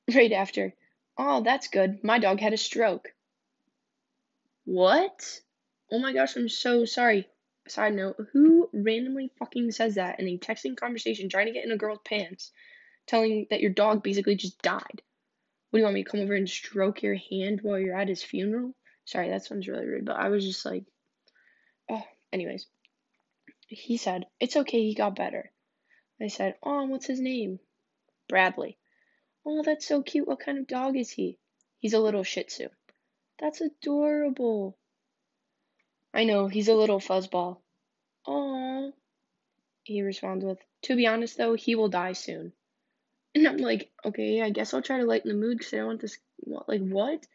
right 0.16 0.32
after, 0.32 0.76
Oh, 1.18 1.42
that's 1.42 1.70
good. 1.70 2.04
My 2.04 2.20
dog 2.20 2.40
had 2.40 2.54
a 2.54 2.58
stroke. 2.58 3.12
What? 4.66 5.42
Oh 5.92 6.00
my 6.00 6.14
gosh, 6.14 6.36
I'm 6.36 6.50
so 6.50 6.86
sorry. 6.86 7.28
Side 7.68 7.96
note, 7.96 8.18
who 8.32 8.70
randomly 8.72 9.32
fucking 9.40 9.72
says 9.72 9.96
that 9.96 10.20
in 10.20 10.28
a 10.28 10.38
texting 10.38 10.78
conversation 10.78 11.30
trying 11.30 11.48
to 11.48 11.54
get 11.54 11.66
in 11.66 11.72
a 11.72 11.78
girl's 11.78 12.00
pants? 12.06 12.52
Telling 13.08 13.48
that 13.50 13.62
your 13.62 13.72
dog 13.72 14.04
basically 14.04 14.36
just 14.36 14.62
died. 14.62 15.02
What 15.70 15.78
do 15.78 15.80
you 15.80 15.84
want 15.84 15.96
me 15.96 16.04
to 16.04 16.10
come 16.10 16.20
over 16.22 16.36
and 16.36 16.50
stroke 16.50 17.02
your 17.02 17.16
hand 17.16 17.62
while 17.62 17.80
you're 17.80 17.98
at 17.98 18.08
his 18.10 18.24
funeral? 18.24 18.76
Sorry, 19.06 19.30
that 19.30 19.46
sounds 19.46 19.68
really 19.68 19.86
rude, 19.86 20.06
but 20.06 20.18
I 20.18 20.30
was 20.30 20.46
just 20.46 20.66
like, 20.66 20.86
oh, 21.90 22.04
anyways. 22.32 22.68
He 23.68 23.98
said, 23.98 24.26
It's 24.40 24.56
okay, 24.56 24.82
he 24.84 24.94
got 24.94 25.16
better. 25.16 25.52
I 26.22 26.28
said, 26.28 26.56
Oh, 26.64 26.86
what's 26.86 27.06
his 27.06 27.20
name? 27.20 27.60
Bradley. 28.30 28.78
Oh, 29.46 29.62
that's 29.64 29.86
so 29.86 30.02
cute. 30.02 30.28
What 30.28 30.40
kind 30.40 30.58
of 30.58 30.68
dog 30.68 30.98
is 30.98 31.10
he? 31.10 31.38
He's 31.80 31.94
a 31.94 32.00
little 32.00 32.24
shih 32.24 32.44
tzu. 32.44 32.70
That's 33.40 33.62
adorable. 33.62 34.78
I 36.14 36.24
know, 36.24 36.48
he's 36.48 36.68
a 36.68 36.74
little 36.74 37.00
fuzzball. 37.00 37.62
Aw. 38.26 38.92
He 39.84 40.02
responds 40.02 40.44
with, 40.44 40.60
To 40.84 40.96
be 40.96 41.08
honest 41.08 41.38
though, 41.38 41.54
he 41.54 41.76
will 41.76 41.90
die 41.90 42.14
soon. 42.14 42.54
And 43.38 43.48
I'm 43.48 43.58
like, 43.58 43.92
okay, 44.04 44.42
I 44.42 44.50
guess 44.50 44.74
I'll 44.74 44.82
try 44.82 44.98
to 44.98 45.06
lighten 45.06 45.30
the 45.30 45.38
mood 45.38 45.60
because 45.60 45.72
I 45.72 45.78
don't 45.78 45.86
want 45.86 46.02
this. 46.02 46.18
Like, 46.44 46.82
what? 46.82 47.28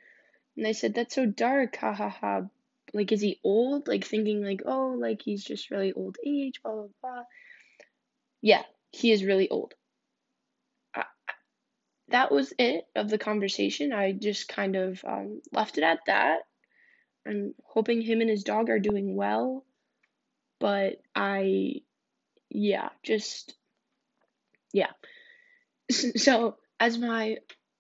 And 0.57 0.67
I 0.67 0.73
said, 0.73 0.95
that's 0.95 1.15
so 1.15 1.27
dark. 1.27 1.77
Ha 1.77 1.93
ha 1.93 2.09
ha. 2.09 2.43
Like, 2.93 3.13
is 3.13 3.21
he 3.21 3.39
old? 3.45 3.87
Like, 3.87 4.05
thinking, 4.05 4.45
like, 4.45 4.63
oh, 4.67 4.97
like 4.99 5.23
he's 5.23 5.45
just 5.45 5.71
really 5.71 5.93
old 5.93 6.17
age, 6.27 6.61
blah, 6.65 6.73
blah, 6.73 6.89
blah. 7.01 7.23
Yeah, 8.41 8.63
he 8.91 9.13
is 9.13 9.23
really 9.23 9.49
old. 9.49 9.75
I, 10.93 11.05
that 12.09 12.33
was 12.33 12.53
it 12.59 12.85
of 12.97 13.09
the 13.09 13.19
conversation. 13.19 13.93
I 13.93 14.11
just 14.11 14.49
kind 14.49 14.75
of 14.75 15.05
um, 15.05 15.41
left 15.53 15.79
it 15.79 15.85
at 15.85 16.01
that. 16.09 16.41
I'm 17.25 17.55
hoping 17.63 18.03
him 18.03 18.21
and 18.21 18.29
his 18.29 18.43
dog 18.43 18.71
are 18.71 18.81
doing 18.81 19.15
well. 19.15 19.65
But 20.59 21.01
I, 21.15 21.83
yeah, 22.51 22.89
just, 23.05 23.55
yeah. 24.73 24.91
so, 26.17 26.57
as 26.81 26.99
my 26.99 27.37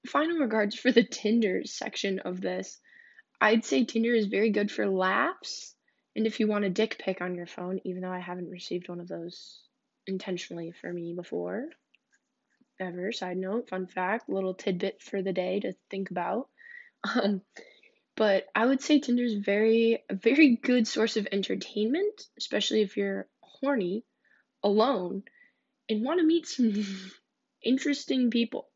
final 0.06 0.38
regards 0.38 0.74
for 0.74 0.92
the 0.92 1.04
Tinder 1.04 1.62
section 1.64 2.20
of 2.20 2.40
this, 2.40 2.80
I'd 3.40 3.64
say 3.64 3.84
Tinder 3.84 4.14
is 4.14 4.26
very 4.26 4.50
good 4.50 4.70
for 4.70 4.86
laughs. 4.86 5.74
And 6.14 6.26
if 6.26 6.40
you 6.40 6.46
want 6.46 6.64
a 6.64 6.70
dick 6.70 6.98
pic 6.98 7.20
on 7.20 7.34
your 7.34 7.46
phone, 7.46 7.80
even 7.84 8.02
though 8.02 8.12
I 8.12 8.20
haven't 8.20 8.50
received 8.50 8.88
one 8.88 9.00
of 9.00 9.08
those 9.08 9.60
intentionally 10.06 10.72
for 10.80 10.92
me 10.92 11.14
before, 11.14 11.68
ever. 12.78 13.12
Side 13.12 13.36
note, 13.36 13.68
fun 13.68 13.86
fact, 13.86 14.28
little 14.28 14.54
tidbit 14.54 15.00
for 15.00 15.22
the 15.22 15.32
day 15.32 15.60
to 15.60 15.74
think 15.90 16.10
about. 16.10 16.48
Um, 17.20 17.42
but 18.14 18.46
I 18.54 18.64
would 18.64 18.80
say 18.80 19.00
Tinder 19.00 19.24
is 19.24 19.34
very 19.34 20.04
a 20.08 20.14
very 20.14 20.54
good 20.54 20.86
source 20.86 21.16
of 21.16 21.26
entertainment, 21.32 22.22
especially 22.38 22.82
if 22.82 22.96
you're 22.96 23.26
horny, 23.40 24.04
alone, 24.62 25.24
and 25.88 26.04
want 26.04 26.20
to 26.20 26.26
meet 26.26 26.46
some 26.46 26.72
interesting 27.62 28.30
people. 28.30 28.68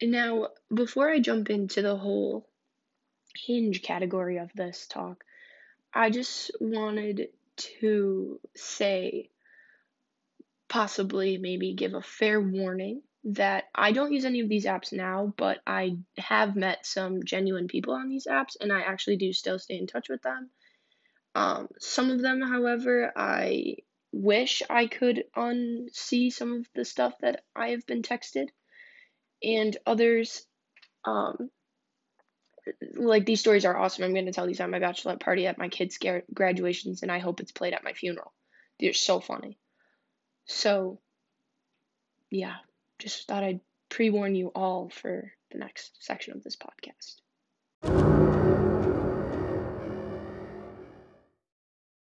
Now, 0.00 0.48
before 0.72 1.10
I 1.10 1.18
jump 1.18 1.50
into 1.50 1.82
the 1.82 1.96
whole 1.96 2.48
hinge 3.36 3.82
category 3.82 4.38
of 4.38 4.50
this 4.54 4.86
talk, 4.86 5.24
I 5.92 6.10
just 6.10 6.52
wanted 6.60 7.28
to 7.56 8.40
say, 8.54 9.30
possibly 10.68 11.38
maybe 11.38 11.74
give 11.74 11.94
a 11.94 12.02
fair 12.02 12.40
warning 12.40 13.02
that 13.24 13.64
I 13.74 13.92
don't 13.92 14.12
use 14.12 14.24
any 14.24 14.40
of 14.40 14.48
these 14.48 14.66
apps 14.66 14.92
now, 14.92 15.34
but 15.36 15.58
I 15.66 15.98
have 16.16 16.54
met 16.54 16.86
some 16.86 17.24
genuine 17.24 17.66
people 17.66 17.94
on 17.94 18.08
these 18.08 18.26
apps, 18.26 18.56
and 18.60 18.72
I 18.72 18.82
actually 18.82 19.16
do 19.16 19.32
still 19.32 19.58
stay 19.58 19.76
in 19.76 19.86
touch 19.86 20.08
with 20.08 20.22
them. 20.22 20.50
Um, 21.34 21.68
some 21.80 22.10
of 22.10 22.22
them, 22.22 22.40
however, 22.40 23.12
I 23.16 23.76
wish 24.12 24.62
I 24.68 24.86
could 24.86 25.24
unsee 25.36 26.32
some 26.32 26.52
of 26.52 26.68
the 26.74 26.84
stuff 26.84 27.14
that 27.20 27.42
I 27.54 27.70
have 27.70 27.86
been 27.86 28.02
texted, 28.02 28.48
and 29.42 29.76
others, 29.86 30.46
um, 31.04 31.50
like 32.94 33.24
these 33.24 33.40
stories 33.40 33.64
are 33.64 33.76
awesome. 33.76 34.04
I'm 34.04 34.14
going 34.14 34.26
to 34.26 34.32
tell 34.32 34.46
these 34.46 34.60
at 34.60 34.70
my 34.70 34.80
bachelorette 34.80 35.20
party, 35.20 35.46
at 35.46 35.58
my 35.58 35.68
kids' 35.68 35.98
graduations, 36.32 37.02
and 37.02 37.12
I 37.12 37.18
hope 37.18 37.40
it's 37.40 37.52
played 37.52 37.74
at 37.74 37.84
my 37.84 37.92
funeral. 37.92 38.32
They're 38.80 38.92
so 38.92 39.20
funny. 39.20 39.58
So, 40.46 41.00
yeah, 42.30 42.56
just 42.98 43.26
thought 43.26 43.44
I'd 43.44 43.60
pre 43.88 44.10
warn 44.10 44.34
you 44.34 44.48
all 44.54 44.90
for 44.90 45.32
the 45.50 45.58
next 45.58 45.96
section 46.00 46.36
of 46.36 46.42
this 46.42 46.56
podcast. 46.56 48.17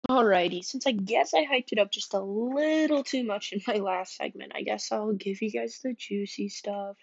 Alrighty, 0.09 0.63
since 0.63 0.87
I 0.87 0.93
guess 0.93 1.33
I 1.33 1.45
hyped 1.45 1.73
it 1.73 1.79
up 1.79 1.91
just 1.91 2.13
a 2.13 2.21
little 2.21 3.03
too 3.03 3.25
much 3.25 3.51
in 3.51 3.61
my 3.67 3.75
last 3.75 4.15
segment, 4.15 4.53
I 4.55 4.61
guess 4.61 4.91
I'll 4.91 5.11
give 5.11 5.41
you 5.41 5.51
guys 5.51 5.79
the 5.83 5.93
juicy 5.93 6.47
stuff. 6.47 6.95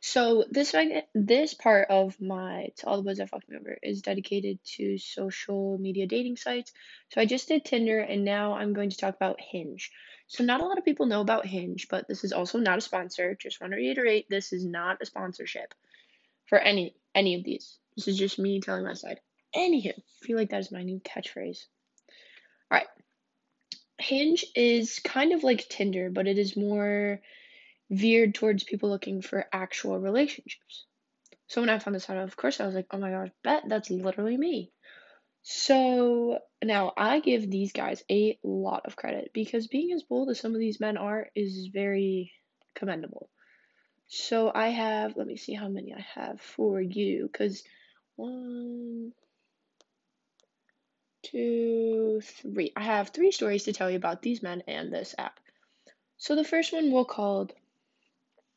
So 0.00 0.44
this 0.50 0.74
this 1.14 1.54
part 1.54 1.88
of 1.88 2.20
my 2.20 2.68
to 2.76 2.86
all 2.86 2.98
the 2.98 3.02
boys 3.02 3.16
that 3.16 3.30
fucked 3.30 3.48
me 3.48 3.56
over 3.56 3.78
is 3.82 4.02
dedicated 4.02 4.58
to 4.76 4.98
social 4.98 5.78
media 5.78 6.06
dating 6.06 6.36
sites. 6.36 6.72
So 7.08 7.22
I 7.22 7.24
just 7.24 7.48
did 7.48 7.64
Tinder 7.64 8.00
and 8.00 8.22
now 8.24 8.52
I'm 8.52 8.74
going 8.74 8.90
to 8.90 8.96
talk 8.98 9.16
about 9.16 9.40
Hinge. 9.40 9.90
So 10.28 10.44
not 10.44 10.60
a 10.60 10.66
lot 10.66 10.76
of 10.76 10.84
people 10.84 11.06
know 11.06 11.22
about 11.22 11.46
Hinge, 11.46 11.88
but 11.88 12.06
this 12.06 12.22
is 12.22 12.32
also 12.32 12.58
not 12.58 12.78
a 12.78 12.82
sponsor. 12.82 13.34
Just 13.34 13.60
want 13.62 13.72
to 13.72 13.78
reiterate, 13.78 14.28
this 14.28 14.52
is 14.52 14.64
not 14.64 14.98
a 15.00 15.06
sponsorship 15.06 15.72
for 16.46 16.58
any 16.58 16.94
any 17.14 17.34
of 17.34 17.44
these. 17.44 17.78
This 17.96 18.08
is 18.08 18.18
just 18.18 18.38
me 18.38 18.60
telling 18.60 18.84
my 18.84 18.92
side. 18.92 19.20
Anywho, 19.56 19.94
I 19.96 20.26
feel 20.26 20.36
like 20.36 20.50
that 20.50 20.60
is 20.60 20.70
my 20.70 20.82
new 20.82 21.00
catchphrase. 21.00 21.64
All 22.70 22.78
right. 22.78 22.86
Hinge 23.98 24.44
is 24.54 24.98
kind 25.00 25.32
of 25.32 25.42
like 25.42 25.68
Tinder, 25.68 26.10
but 26.10 26.26
it 26.26 26.38
is 26.38 26.56
more 26.56 27.20
veered 27.90 28.34
towards 28.34 28.64
people 28.64 28.88
looking 28.88 29.22
for 29.22 29.46
actual 29.52 29.98
relationships. 29.98 30.84
So 31.48 31.60
when 31.60 31.70
I 31.70 31.78
found 31.78 31.94
this 31.94 32.10
out, 32.10 32.16
of 32.16 32.36
course, 32.36 32.60
I 32.60 32.66
was 32.66 32.74
like, 32.74 32.86
oh 32.90 32.98
my 32.98 33.10
gosh, 33.10 33.28
bet 33.44 33.64
that's 33.68 33.90
literally 33.90 34.36
me. 34.36 34.72
So 35.42 36.40
now 36.64 36.92
I 36.96 37.20
give 37.20 37.48
these 37.48 37.72
guys 37.72 38.02
a 38.10 38.36
lot 38.42 38.82
of 38.84 38.96
credit 38.96 39.30
because 39.32 39.68
being 39.68 39.92
as 39.92 40.02
bold 40.02 40.28
as 40.30 40.40
some 40.40 40.54
of 40.54 40.58
these 40.58 40.80
men 40.80 40.96
are 40.96 41.28
is 41.36 41.68
very 41.72 42.32
commendable. 42.74 43.30
So 44.08 44.50
I 44.52 44.68
have, 44.68 45.16
let 45.16 45.26
me 45.26 45.36
see 45.36 45.54
how 45.54 45.68
many 45.68 45.94
I 45.94 46.04
have 46.20 46.40
for 46.40 46.80
you 46.80 47.28
because 47.30 47.62
one, 48.16 49.12
two, 51.30 52.20
three. 52.22 52.72
I 52.76 52.82
have 52.82 53.08
three 53.08 53.32
stories 53.32 53.64
to 53.64 53.72
tell 53.72 53.90
you 53.90 53.96
about 53.96 54.22
these 54.22 54.42
men 54.42 54.62
and 54.66 54.92
this 54.92 55.14
app. 55.18 55.38
So 56.18 56.34
the 56.34 56.44
first 56.44 56.72
one 56.72 56.92
we'll 56.92 57.04
call 57.04 57.50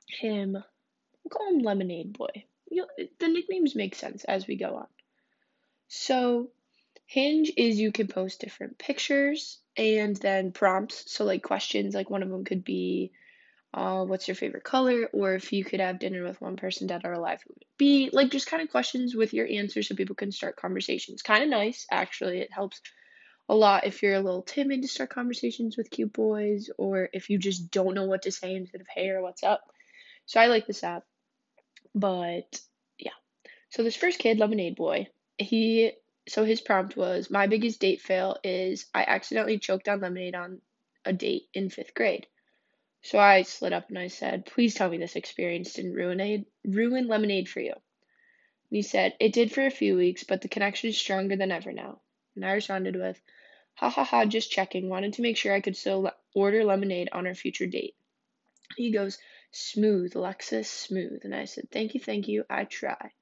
him, 0.07 0.53
we'll 0.53 1.29
call 1.31 1.49
him 1.49 1.59
Lemonade 1.59 2.17
Boy. 2.17 2.45
You 2.69 2.83
know, 2.83 3.05
the 3.19 3.27
nicknames 3.27 3.75
make 3.75 3.95
sense 3.95 4.23
as 4.23 4.47
we 4.47 4.55
go 4.55 4.75
on. 4.75 4.87
So 5.87 6.49
Hinge 7.05 7.51
is 7.57 7.79
you 7.79 7.91
can 7.91 8.07
post 8.07 8.39
different 8.39 8.77
pictures 8.77 9.59
and 9.75 10.15
then 10.15 10.51
prompts. 10.51 11.11
So 11.11 11.25
like 11.25 11.41
questions, 11.41 11.95
like 11.95 12.09
one 12.09 12.21
of 12.21 12.29
them 12.29 12.45
could 12.45 12.63
be, 12.63 13.11
uh, 13.73 14.03
what's 14.03 14.27
your 14.27 14.35
favorite 14.35 14.63
color? 14.63 15.09
Or 15.13 15.35
if 15.35 15.53
you 15.53 15.63
could 15.63 15.79
have 15.79 15.99
dinner 15.99 16.23
with 16.23 16.41
one 16.41 16.55
person 16.55 16.87
dead 16.87 17.01
or 17.03 17.13
alive, 17.13 17.41
who 17.43 17.53
would 17.53 17.61
it 17.61 17.77
be? 17.77 18.09
Like 18.11 18.31
just 18.31 18.47
kind 18.47 18.63
of 18.63 18.71
questions 18.71 19.15
with 19.15 19.33
your 19.33 19.47
answers 19.47 19.87
so 19.87 19.95
people 19.95 20.15
can 20.15 20.31
start 20.31 20.55
conversations. 20.55 21.21
Kind 21.21 21.43
of 21.43 21.49
nice, 21.49 21.85
actually. 21.91 22.39
It 22.39 22.51
helps 22.51 22.81
a 23.47 23.55
lot 23.55 23.85
if 23.85 24.01
you're 24.01 24.15
a 24.15 24.21
little 24.21 24.41
timid 24.41 24.81
to 24.81 24.87
start 24.87 25.09
conversations 25.09 25.77
with 25.77 25.89
cute 25.91 26.13
boys 26.13 26.69
or 26.77 27.09
if 27.13 27.29
you 27.29 27.37
just 27.37 27.71
don't 27.71 27.95
know 27.95 28.05
what 28.05 28.23
to 28.23 28.31
say 28.31 28.55
instead 28.55 28.81
of 28.81 28.87
hey 28.93 29.09
or 29.09 29.21
what's 29.21 29.43
up. 29.43 29.61
So 30.25 30.39
I 30.39 30.47
like 30.47 30.67
this 30.67 30.83
app. 30.83 31.03
But 31.93 32.59
yeah. 32.97 33.11
So 33.69 33.83
this 33.83 33.95
first 33.95 34.19
kid, 34.19 34.39
Lemonade 34.39 34.75
Boy, 34.75 35.07
he 35.37 35.93
so 36.27 36.43
his 36.43 36.61
prompt 36.61 36.95
was 36.95 37.31
my 37.31 37.47
biggest 37.47 37.79
date 37.79 38.01
fail 38.01 38.37
is 38.43 38.85
I 38.93 39.03
accidentally 39.03 39.57
choked 39.57 39.87
on 39.87 39.99
lemonade 39.99 40.35
on 40.35 40.61
a 41.05 41.13
date 41.13 41.47
in 41.53 41.69
fifth 41.69 41.95
grade. 41.95 42.27
So 43.01 43.17
I 43.17 43.43
slid 43.43 43.73
up 43.73 43.89
and 43.89 43.97
I 43.97 44.07
said, 44.07 44.45
Please 44.45 44.75
tell 44.75 44.89
me 44.89 44.97
this 44.97 45.15
experience 45.15 45.73
didn't 45.73 45.93
ruin, 45.93 46.45
ruin 46.65 47.07
lemonade 47.07 47.47
for 47.47 47.61
you. 47.61 47.73
And 47.73 48.75
he 48.75 48.81
said, 48.81 49.15
It 49.19 49.33
did 49.33 49.51
for 49.51 49.65
a 49.65 49.71
few 49.71 49.95
weeks, 49.95 50.23
but 50.23 50.41
the 50.41 50.49
connection 50.49 50.89
is 50.89 50.97
stronger 50.97 51.35
than 51.35 51.51
ever 51.51 51.71
now. 51.71 52.01
And 52.35 52.45
I 52.45 52.51
responded 52.51 52.95
with, 52.95 53.19
Ha 53.75 53.89
ha 53.89 54.03
ha, 54.03 54.25
just 54.25 54.51
checking. 54.51 54.89
Wanted 54.89 55.13
to 55.13 55.21
make 55.21 55.37
sure 55.37 55.53
I 55.53 55.61
could 55.61 55.77
still 55.77 56.01
le- 56.01 56.15
order 56.35 56.63
lemonade 56.63 57.09
on 57.11 57.25
our 57.25 57.35
future 57.35 57.67
date. 57.67 57.95
He 58.75 58.91
goes, 58.91 59.17
Smooth, 59.51 60.15
Alexis, 60.15 60.69
smooth. 60.69 61.21
And 61.23 61.33
I 61.33 61.45
said, 61.45 61.71
Thank 61.71 61.93
you, 61.93 61.99
thank 61.99 62.27
you, 62.27 62.43
I 62.49 62.65
try. 62.65 63.13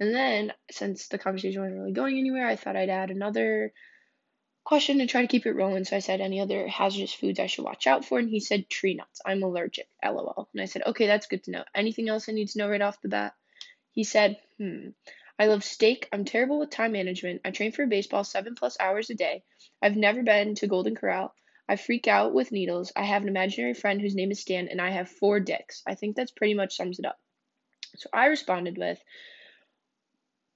And 0.00 0.12
then, 0.12 0.52
since 0.70 1.06
the 1.06 1.18
conversation 1.18 1.62
wasn't 1.62 1.78
really 1.78 1.92
going 1.92 2.18
anywhere, 2.18 2.46
I 2.46 2.56
thought 2.56 2.76
I'd 2.76 2.90
add 2.90 3.10
another 3.10 3.72
question 4.64 4.98
to 4.98 5.06
try 5.06 5.20
to 5.20 5.28
keep 5.28 5.46
it 5.46 5.52
rolling. 5.52 5.84
So 5.84 5.96
I 5.96 6.00
said, 6.00 6.20
Any 6.20 6.40
other 6.40 6.66
hazardous 6.66 7.12
foods 7.12 7.38
I 7.38 7.46
should 7.46 7.64
watch 7.64 7.86
out 7.86 8.04
for? 8.04 8.18
And 8.18 8.28
he 8.28 8.40
said, 8.40 8.68
Tree 8.68 8.94
nuts. 8.94 9.20
I'm 9.24 9.42
allergic. 9.42 9.88
LOL. 10.02 10.48
And 10.52 10.62
I 10.62 10.64
said, 10.64 10.82
Okay, 10.86 11.06
that's 11.06 11.26
good 11.26 11.44
to 11.44 11.50
know. 11.50 11.64
Anything 11.74 12.08
else 12.08 12.28
I 12.28 12.32
need 12.32 12.48
to 12.48 12.58
know 12.58 12.68
right 12.68 12.80
off 12.80 13.00
the 13.02 13.08
bat? 13.08 13.34
He 13.92 14.04
said, 14.04 14.38
Hmm. 14.58 14.88
I 15.38 15.46
love 15.46 15.64
steak. 15.64 16.08
I'm 16.12 16.24
terrible 16.24 16.60
with 16.60 16.70
time 16.70 16.92
management. 16.92 17.40
I 17.44 17.50
train 17.50 17.72
for 17.72 17.86
baseball 17.86 18.22
seven 18.22 18.54
plus 18.54 18.76
hours 18.78 19.10
a 19.10 19.14
day. 19.14 19.42
I've 19.82 19.96
never 19.96 20.22
been 20.22 20.54
to 20.56 20.68
Golden 20.68 20.94
Corral. 20.94 21.34
I 21.68 21.76
freak 21.76 22.06
out 22.06 22.32
with 22.34 22.52
needles. 22.52 22.92
I 22.94 23.02
have 23.02 23.22
an 23.22 23.28
imaginary 23.28 23.74
friend 23.74 24.00
whose 24.00 24.14
name 24.14 24.30
is 24.30 24.40
Stan, 24.40 24.68
and 24.68 24.80
I 24.80 24.90
have 24.90 25.08
four 25.08 25.40
dicks. 25.40 25.82
I 25.86 25.94
think 25.94 26.14
that's 26.14 26.30
pretty 26.30 26.54
much 26.54 26.76
sums 26.76 26.98
it 26.98 27.04
up. 27.04 27.18
So 27.96 28.08
I 28.12 28.26
responded 28.26 28.78
with, 28.78 29.02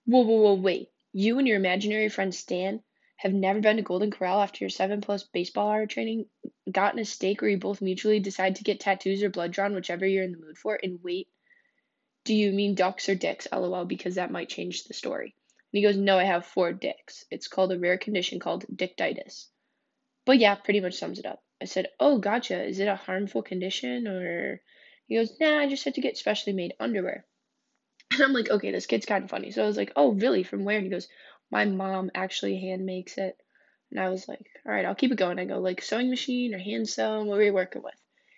Whoa, 0.04 0.20
whoa, 0.20 0.40
whoa, 0.42 0.54
wait. 0.54 0.90
You 1.12 1.38
and 1.38 1.48
your 1.48 1.56
imaginary 1.56 2.08
friend 2.08 2.34
Stan 2.34 2.82
have 3.18 3.32
never 3.32 3.60
been 3.60 3.76
to 3.76 3.82
Golden 3.82 4.12
Corral 4.12 4.40
after 4.40 4.64
your 4.64 4.70
seven 4.70 5.00
plus 5.00 5.24
baseball 5.24 5.68
hour 5.68 5.86
training, 5.86 6.26
gotten 6.70 7.00
a 7.00 7.04
steak 7.04 7.40
where 7.40 7.50
you 7.50 7.58
both 7.58 7.82
mutually 7.82 8.20
decide 8.20 8.56
to 8.56 8.64
get 8.64 8.78
tattoos 8.78 9.24
or 9.24 9.28
blood 9.28 9.50
drawn, 9.50 9.74
whichever 9.74 10.06
you're 10.06 10.22
in 10.22 10.30
the 10.30 10.38
mood 10.38 10.56
for, 10.56 10.78
and 10.80 11.00
wait, 11.02 11.26
do 12.24 12.32
you 12.32 12.52
mean 12.52 12.76
ducks 12.76 13.08
or 13.08 13.16
dicks? 13.16 13.48
LOL, 13.50 13.84
because 13.86 14.14
that 14.14 14.30
might 14.30 14.48
change 14.48 14.84
the 14.84 14.94
story. 14.94 15.34
And 15.72 15.78
he 15.78 15.82
goes, 15.82 15.96
No, 15.96 16.16
I 16.16 16.24
have 16.24 16.46
four 16.46 16.72
dicks. 16.72 17.24
It's 17.28 17.48
called 17.48 17.72
a 17.72 17.78
rare 17.78 17.98
condition 17.98 18.38
called 18.38 18.66
dictitis. 18.72 19.46
But 20.24 20.38
yeah, 20.38 20.54
pretty 20.54 20.80
much 20.80 20.94
sums 20.94 21.18
it 21.18 21.26
up. 21.26 21.42
I 21.60 21.64
said, 21.64 21.88
Oh, 21.98 22.18
gotcha. 22.18 22.62
Is 22.62 22.78
it 22.78 22.86
a 22.86 22.94
harmful 22.94 23.42
condition? 23.42 24.06
Or 24.06 24.60
he 25.06 25.16
goes, 25.16 25.32
Nah, 25.40 25.58
I 25.58 25.68
just 25.68 25.84
had 25.84 25.94
to 25.94 26.00
get 26.00 26.16
specially 26.16 26.52
made 26.52 26.74
underwear. 26.78 27.26
And 28.12 28.22
I'm 28.22 28.32
like, 28.32 28.48
Okay, 28.48 28.70
this 28.70 28.86
kid's 28.86 29.06
kind 29.06 29.24
of 29.24 29.30
funny. 29.30 29.50
So 29.50 29.64
I 29.64 29.66
was 29.66 29.76
like, 29.76 29.92
Oh, 29.96 30.12
really? 30.12 30.44
From 30.44 30.64
where? 30.64 30.76
And 30.76 30.84
he 30.84 30.90
goes, 30.90 31.08
My 31.50 31.64
mom 31.64 32.10
actually 32.14 32.60
hand 32.60 32.84
makes 32.86 33.18
it. 33.18 33.36
And 33.90 34.00
I 34.00 34.10
was 34.10 34.28
like, 34.28 34.46
All 34.66 34.72
right, 34.72 34.84
I'll 34.84 34.94
keep 34.94 35.12
it 35.12 35.18
going. 35.18 35.38
I 35.38 35.44
go, 35.44 35.58
Like 35.58 35.82
sewing 35.82 36.10
machine 36.10 36.54
or 36.54 36.58
hand 36.58 36.88
sewn? 36.88 37.26
What 37.26 37.36
were 37.36 37.44
you 37.44 37.52
working 37.52 37.82
with? 37.82 37.94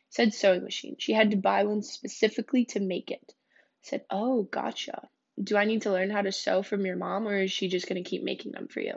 Said 0.08 0.34
sewing 0.34 0.64
machine. 0.64 0.96
She 0.98 1.12
had 1.12 1.30
to 1.30 1.36
buy 1.36 1.64
one 1.64 1.82
specifically 1.82 2.64
to 2.66 2.80
make 2.80 3.10
it. 3.10 3.24
I 3.26 3.88
said, 3.88 4.04
Oh, 4.10 4.44
gotcha 4.44 5.08
do 5.42 5.56
I 5.56 5.64
need 5.64 5.82
to 5.82 5.90
learn 5.90 6.10
how 6.10 6.22
to 6.22 6.32
sew 6.32 6.62
from 6.62 6.84
your 6.84 6.96
mom 6.96 7.26
or 7.26 7.36
is 7.36 7.52
she 7.52 7.68
just 7.68 7.88
going 7.88 8.02
to 8.02 8.08
keep 8.08 8.22
making 8.22 8.52
them 8.52 8.68
for 8.68 8.80
you? 8.80 8.94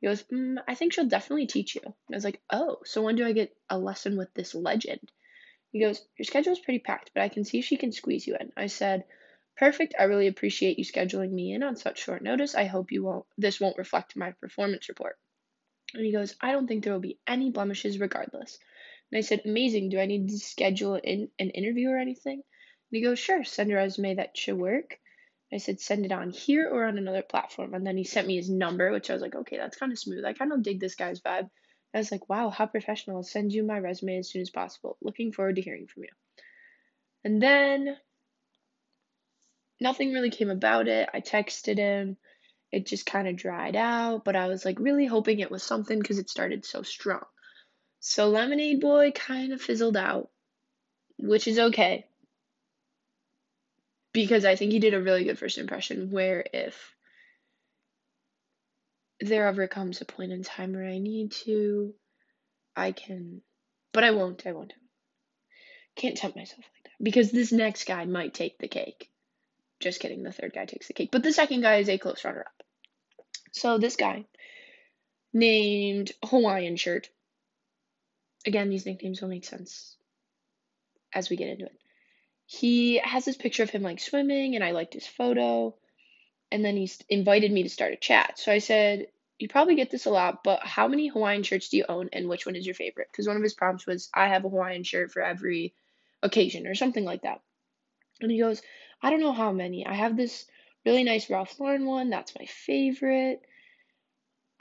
He 0.00 0.08
goes, 0.08 0.22
mm, 0.24 0.56
I 0.66 0.74
think 0.74 0.92
she'll 0.92 1.06
definitely 1.06 1.46
teach 1.46 1.74
you. 1.74 1.82
I 1.86 2.14
was 2.14 2.24
like, 2.24 2.40
oh, 2.50 2.78
so 2.84 3.02
when 3.02 3.16
do 3.16 3.24
I 3.24 3.32
get 3.32 3.56
a 3.70 3.78
lesson 3.78 4.16
with 4.16 4.32
this 4.34 4.54
legend? 4.54 5.00
He 5.70 5.80
goes, 5.80 6.04
your 6.18 6.24
schedule's 6.24 6.58
pretty 6.58 6.80
packed, 6.80 7.12
but 7.14 7.22
I 7.22 7.28
can 7.28 7.44
see 7.44 7.62
she 7.62 7.76
can 7.76 7.92
squeeze 7.92 8.26
you 8.26 8.36
in. 8.38 8.52
I 8.56 8.66
said, 8.66 9.04
perfect. 9.62 9.94
I 9.96 10.04
really 10.04 10.26
appreciate 10.26 10.76
you 10.76 10.84
scheduling 10.84 11.30
me 11.30 11.52
in 11.52 11.62
on 11.62 11.76
such 11.76 12.02
short 12.02 12.20
notice. 12.20 12.56
I 12.56 12.64
hope 12.64 12.90
you 12.90 13.04
won't, 13.04 13.26
this 13.38 13.60
won't 13.60 13.78
reflect 13.78 14.16
my 14.16 14.32
performance 14.32 14.88
report. 14.88 15.16
And 15.94 16.04
he 16.04 16.10
goes, 16.10 16.34
I 16.40 16.50
don't 16.50 16.66
think 16.66 16.82
there 16.82 16.92
will 16.92 16.98
be 16.98 17.20
any 17.28 17.52
blemishes 17.52 18.00
regardless. 18.00 18.58
And 19.12 19.18
I 19.18 19.20
said, 19.20 19.42
amazing. 19.44 19.90
Do 19.90 20.00
I 20.00 20.06
need 20.06 20.30
to 20.30 20.38
schedule 20.38 20.96
in 20.96 21.28
an 21.38 21.50
interview 21.50 21.90
or 21.90 21.98
anything? 21.98 22.42
And 22.42 22.42
he 22.90 23.02
goes, 23.02 23.20
sure, 23.20 23.44
send 23.44 23.70
a 23.70 23.76
resume 23.76 24.16
that 24.16 24.36
should 24.36 24.58
work. 24.58 24.98
I 25.52 25.58
said, 25.58 25.78
send 25.78 26.04
it 26.04 26.10
on 26.10 26.30
here 26.30 26.68
or 26.68 26.84
on 26.84 26.98
another 26.98 27.22
platform. 27.22 27.72
And 27.74 27.86
then 27.86 27.96
he 27.96 28.02
sent 28.02 28.26
me 28.26 28.34
his 28.34 28.50
number, 28.50 28.90
which 28.90 29.10
I 29.10 29.12
was 29.12 29.22
like, 29.22 29.36
okay, 29.36 29.58
that's 29.58 29.76
kind 29.76 29.92
of 29.92 29.98
smooth. 30.00 30.24
I 30.24 30.32
kind 30.32 30.52
of 30.52 30.64
dig 30.64 30.80
this 30.80 30.96
guy's 30.96 31.20
vibe. 31.20 31.48
I 31.94 31.98
was 31.98 32.10
like, 32.10 32.28
wow, 32.28 32.50
how 32.50 32.66
professional. 32.66 33.18
I'll 33.18 33.22
send 33.22 33.52
you 33.52 33.62
my 33.62 33.78
resume 33.78 34.18
as 34.18 34.28
soon 34.28 34.42
as 34.42 34.50
possible. 34.50 34.96
Looking 35.00 35.30
forward 35.30 35.54
to 35.54 35.62
hearing 35.62 35.86
from 35.86 36.02
you. 36.02 36.10
And 37.22 37.40
then 37.40 37.96
nothing 39.82 40.12
really 40.12 40.30
came 40.30 40.50
about 40.50 40.88
it. 40.88 41.08
I 41.12 41.20
texted 41.20 41.76
him. 41.76 42.16
It 42.70 42.86
just 42.86 43.04
kind 43.04 43.28
of 43.28 43.36
dried 43.36 43.76
out, 43.76 44.24
but 44.24 44.36
I 44.36 44.46
was 44.46 44.64
like 44.64 44.78
really 44.78 45.06
hoping 45.06 45.40
it 45.40 45.50
was 45.50 45.62
something 45.62 45.98
because 45.98 46.18
it 46.18 46.30
started 46.30 46.64
so 46.64 46.82
strong. 46.82 47.24
So 48.00 48.30
Lemonade 48.30 48.80
Boy 48.80 49.12
kind 49.12 49.52
of 49.52 49.60
fizzled 49.60 49.96
out, 49.96 50.30
which 51.18 51.46
is 51.46 51.58
okay 51.58 52.06
because 54.12 54.44
I 54.44 54.56
think 54.56 54.72
he 54.72 54.78
did 54.78 54.94
a 54.94 55.02
really 55.02 55.24
good 55.24 55.38
first 55.38 55.58
impression. 55.58 56.10
Where 56.10 56.44
if 56.52 56.94
there 59.20 59.46
ever 59.46 59.68
comes 59.68 60.00
a 60.00 60.04
point 60.04 60.32
in 60.32 60.42
time 60.42 60.72
where 60.72 60.86
I 60.86 60.98
need 60.98 61.32
to, 61.44 61.94
I 62.74 62.92
can, 62.92 63.42
but 63.92 64.04
I 64.04 64.10
won't. 64.10 64.46
I 64.46 64.52
won't. 64.52 64.72
Can't 65.94 66.16
tempt 66.16 66.36
myself 66.36 66.60
like 66.60 66.84
that 66.84 67.04
because 67.04 67.30
this 67.30 67.52
next 67.52 67.84
guy 67.84 68.04
might 68.04 68.34
take 68.34 68.58
the 68.58 68.68
cake. 68.68 69.11
Just 69.82 70.00
kidding. 70.00 70.22
The 70.22 70.32
third 70.32 70.52
guy 70.54 70.64
takes 70.64 70.86
the 70.86 70.94
cake, 70.94 71.10
but 71.12 71.22
the 71.22 71.32
second 71.32 71.60
guy 71.60 71.76
is 71.76 71.88
a 71.88 71.98
close 71.98 72.24
runner 72.24 72.40
up. 72.40 72.62
So 73.52 73.78
this 73.78 73.96
guy 73.96 74.24
named 75.32 76.12
Hawaiian 76.24 76.76
Shirt. 76.76 77.08
Again, 78.46 78.70
these 78.70 78.86
nicknames 78.86 79.20
will 79.20 79.28
make 79.28 79.44
sense 79.44 79.96
as 81.12 81.30
we 81.30 81.36
get 81.36 81.48
into 81.48 81.66
it 81.66 81.78
he 82.52 83.00
has 83.02 83.24
this 83.24 83.36
picture 83.36 83.62
of 83.62 83.70
him 83.70 83.82
like 83.82 83.98
swimming 83.98 84.54
and 84.54 84.62
I 84.62 84.72
liked 84.72 84.92
his 84.92 85.06
photo. 85.06 85.74
And 86.50 86.62
then 86.62 86.76
he 86.76 86.90
invited 87.08 87.50
me 87.50 87.62
to 87.62 87.70
start 87.70 87.94
a 87.94 87.96
chat. 87.96 88.38
So 88.38 88.52
I 88.52 88.58
said, 88.58 89.06
You 89.38 89.48
probably 89.48 89.74
get 89.74 89.90
this 89.90 90.04
a 90.04 90.10
lot, 90.10 90.44
but 90.44 90.60
how 90.60 90.86
many 90.86 91.08
Hawaiian 91.08 91.44
shirts 91.44 91.70
do 91.70 91.78
you 91.78 91.86
own 91.88 92.10
and 92.12 92.28
which 92.28 92.44
one 92.44 92.54
is 92.54 92.66
your 92.66 92.74
favorite? 92.74 93.08
Because 93.10 93.26
one 93.26 93.36
of 93.36 93.42
his 93.42 93.54
prompts 93.54 93.86
was, 93.86 94.10
I 94.12 94.28
have 94.28 94.44
a 94.44 94.50
Hawaiian 94.50 94.82
shirt 94.82 95.12
for 95.12 95.22
every 95.22 95.72
occasion 96.22 96.66
or 96.66 96.74
something 96.74 97.04
like 97.04 97.22
that. 97.22 97.40
And 98.22 98.30
he 98.30 98.40
goes, 98.40 98.62
I 99.02 99.10
don't 99.10 99.20
know 99.20 99.32
how 99.32 99.52
many. 99.52 99.86
I 99.86 99.94
have 99.94 100.16
this 100.16 100.46
really 100.86 101.04
nice 101.04 101.28
Ralph 101.28 101.58
Lauren 101.58 101.86
one. 101.86 102.10
That's 102.10 102.34
my 102.38 102.46
favorite. 102.46 103.42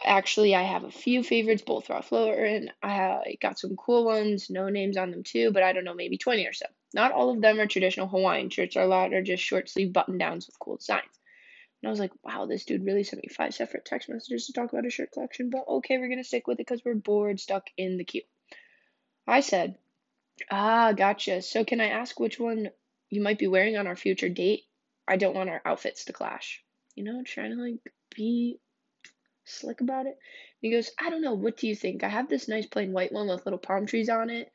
Actually, 0.03 0.55
I 0.55 0.63
have 0.63 0.83
a 0.83 0.91
few 0.91 1.21
favorites, 1.21 1.61
both 1.61 1.89
Ralph 1.89 2.11
Lauren. 2.11 2.71
I, 2.81 3.35
got 3.39 3.59
some 3.59 3.75
cool 3.75 4.03
ones, 4.03 4.49
no 4.49 4.69
names 4.69 4.97
on 4.97 5.11
them 5.11 5.23
too, 5.23 5.51
but 5.51 5.61
I 5.61 5.73
don't 5.73 5.83
know, 5.83 5.93
maybe 5.93 6.17
20 6.17 6.47
or 6.47 6.53
so. 6.53 6.65
Not 6.93 7.11
all 7.11 7.29
of 7.29 7.41
them 7.41 7.59
are 7.59 7.67
traditional 7.67 8.07
Hawaiian 8.07 8.49
shirts. 8.49 8.75
A 8.75 8.85
lot 8.85 9.13
are 9.13 9.21
just 9.21 9.43
short 9.43 9.69
sleeve 9.69 9.93
button 9.93 10.17
downs 10.17 10.47
with 10.47 10.59
cool 10.59 10.77
designs. 10.77 11.19
And 11.81 11.87
I 11.87 11.91
was 11.91 11.99
like, 11.99 12.11
wow, 12.23 12.45
this 12.45 12.65
dude 12.65 12.85
really 12.85 13.03
sent 13.03 13.23
me 13.23 13.29
five 13.29 13.53
separate 13.53 13.85
text 13.85 14.09
messages 14.09 14.47
to 14.47 14.53
talk 14.53 14.71
about 14.71 14.85
a 14.85 14.89
shirt 14.89 15.11
collection, 15.11 15.49
but 15.49 15.67
okay, 15.67 15.97
we're 15.97 16.09
going 16.09 16.19
to 16.19 16.23
stick 16.23 16.47
with 16.47 16.59
it 16.59 16.65
because 16.65 16.83
we're 16.83 16.95
bored, 16.95 17.39
stuck 17.39 17.67
in 17.77 17.97
the 17.97 18.03
queue. 18.03 18.23
I 19.27 19.39
said, 19.39 19.77
ah, 20.49 20.91
gotcha. 20.93 21.41
So 21.41 21.63
can 21.63 21.81
I 21.81 21.87
ask 21.87 22.19
which 22.19 22.39
one 22.39 22.69
you 23.11 23.21
might 23.21 23.37
be 23.37 23.47
wearing 23.47 23.77
on 23.77 23.85
our 23.85 23.95
future 23.95 24.29
date? 24.29 24.63
I 25.07 25.17
don't 25.17 25.35
want 25.35 25.49
our 25.49 25.61
outfits 25.63 26.05
to 26.05 26.13
clash. 26.13 26.63
You 26.95 27.03
know, 27.03 27.21
trying 27.23 27.51
to 27.51 27.61
like 27.61 27.93
be 28.15 28.59
slick 29.45 29.81
about 29.81 30.07
it. 30.07 30.17
And 30.17 30.71
he 30.71 30.71
goes, 30.71 30.89
I 30.99 31.11
don't 31.11 31.21
know. 31.21 31.35
What 31.35 31.57
do 31.57 31.67
you 31.67 31.75
think? 31.75 32.03
I 32.03 32.09
have 32.09 32.29
this 32.29 32.47
nice 32.47 32.65
plain 32.65 32.91
white 32.91 33.11
one 33.11 33.27
with 33.27 33.45
little 33.45 33.59
palm 33.59 33.85
trees 33.85 34.09
on 34.09 34.31
it, 34.31 34.51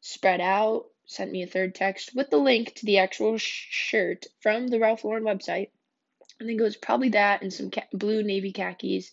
spread 0.00 0.40
out 0.40 0.84
sent 1.06 1.32
me 1.32 1.42
a 1.42 1.46
third 1.46 1.74
text 1.74 2.14
with 2.14 2.30
the 2.30 2.36
link 2.36 2.74
to 2.74 2.86
the 2.86 2.98
actual 2.98 3.36
sh- 3.36 3.66
shirt 3.70 4.26
from 4.40 4.68
the 4.68 4.78
Ralph 4.78 5.04
Lauren 5.04 5.24
website. 5.24 5.70
And 6.38 6.48
then 6.48 6.56
goes, 6.56 6.76
probably 6.76 7.10
that 7.10 7.42
and 7.42 7.52
some 7.52 7.70
ca- 7.70 7.86
blue 7.92 8.22
navy 8.22 8.52
khakis, 8.52 9.10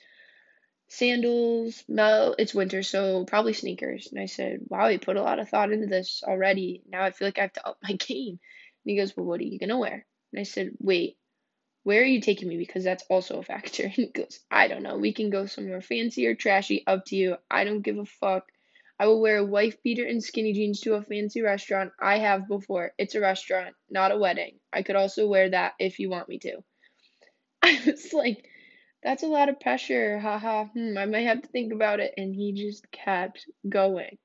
sandals. 0.90 1.84
No, 1.88 2.36
it's 2.38 2.54
winter, 2.54 2.84
so 2.84 3.24
probably 3.26 3.54
sneakers. 3.54 4.08
And 4.12 4.20
I 4.20 4.26
said, 4.26 4.62
"Wow, 4.68 4.88
you 4.88 5.00
put 5.00 5.18
a 5.18 5.22
lot 5.22 5.40
of 5.40 5.48
thought 5.50 5.72
into 5.72 5.88
this 5.88 6.24
already. 6.24 6.84
Now 6.90 7.04
I 7.04 7.12
feel 7.12 7.28
like 7.28 7.38
I 7.38 7.44
have 7.44 7.54
to 7.54 7.68
up 7.68 7.78
my 7.82 7.94
game." 8.08 8.40
And 8.84 8.92
he 8.92 8.98
goes, 8.98 9.16
"Well, 9.16 9.26
what 9.26 9.40
are 9.40 9.44
you 9.44 9.60
gonna 9.60 9.80
wear?" 9.80 10.06
And 10.34 10.40
I 10.40 10.44
said, 10.44 10.72
"Wait, 10.80 11.18
where 11.84 12.02
are 12.02 12.06
you 12.06 12.22
taking 12.22 12.50
me? 12.50 12.58
Because 12.58 12.84
that's 12.84 13.06
also 13.10 13.40
a 13.40 13.44
factor." 13.44 13.84
And 13.86 13.94
he 13.94 14.08
goes, 14.08 14.40
"I 14.52 14.68
don't 14.68 14.84
know. 14.84 14.98
We 14.98 15.14
can 15.14 15.30
go 15.30 15.46
somewhere 15.46 15.82
fancy 15.82 16.28
or 16.28 16.36
trashy. 16.36 16.84
Up 16.86 17.06
to 17.06 17.16
you. 17.16 17.38
I 17.50 17.64
don't 17.64 17.82
give 17.82 17.98
a 17.98 18.06
fuck." 18.06 18.52
I 19.02 19.08
will 19.08 19.22
wear 19.22 19.38
a 19.38 19.46
wife 19.46 19.82
beater 19.82 20.06
and 20.06 20.22
skinny 20.22 20.52
jeans 20.52 20.82
to 20.82 20.96
a 20.96 21.02
fancy 21.02 21.42
restaurant. 21.42 21.94
I 22.02 22.18
have 22.18 22.50
before. 22.50 22.94
It's 22.98 23.16
a 23.16 23.22
restaurant, 23.22 23.74
not 23.90 24.12
a 24.12 24.18
wedding. 24.18 24.60
I 24.74 24.84
could 24.84 24.98
also 24.98 25.26
wear 25.26 25.50
that 25.52 25.76
if 25.80 26.00
you 26.00 26.10
want 26.10 26.28
me 26.28 26.38
to. 26.40 26.62
I 27.62 27.80
was 27.86 28.12
like, 28.12 28.49
that's 29.04 29.24
a 29.24 29.28
lot 29.28 29.50
of 29.50 29.60
pressure. 29.60 30.20
Haha. 30.20 30.66
Hmm, 30.66 30.98
I 30.98 31.06
might 31.06 31.28
have 31.28 31.42
to 31.42 31.48
think 31.48 31.74
about 31.74 32.00
it. 32.00 32.14
And 32.18 32.36
he 32.36 32.54
just 32.54 32.92
kept 32.92 33.48
going. 33.68 34.18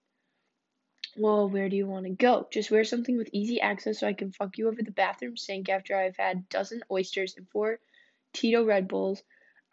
Well, 1.17 1.49
where 1.49 1.69
do 1.69 1.77
you 1.77 1.87
want 1.87 2.07
to 2.07 2.11
go? 2.13 2.49
Just 2.53 2.73
wear 2.73 2.83
something 2.83 3.17
with 3.17 3.31
easy 3.33 3.61
access 3.61 4.01
so 4.01 4.09
I 4.09 4.15
can 4.15 4.33
fuck 4.33 4.59
you 4.59 4.69
over 4.69 4.83
the 4.83 4.91
bathroom 4.91 5.37
sink 5.37 5.69
after 5.69 5.97
I've 5.97 6.17
had 6.17 6.39
a 6.39 6.45
dozen 6.51 6.83
oysters 6.91 7.35
and 7.37 7.49
four 7.51 7.79
Tito 8.33 8.65
Red 8.65 8.89
Bulls. 8.89 9.23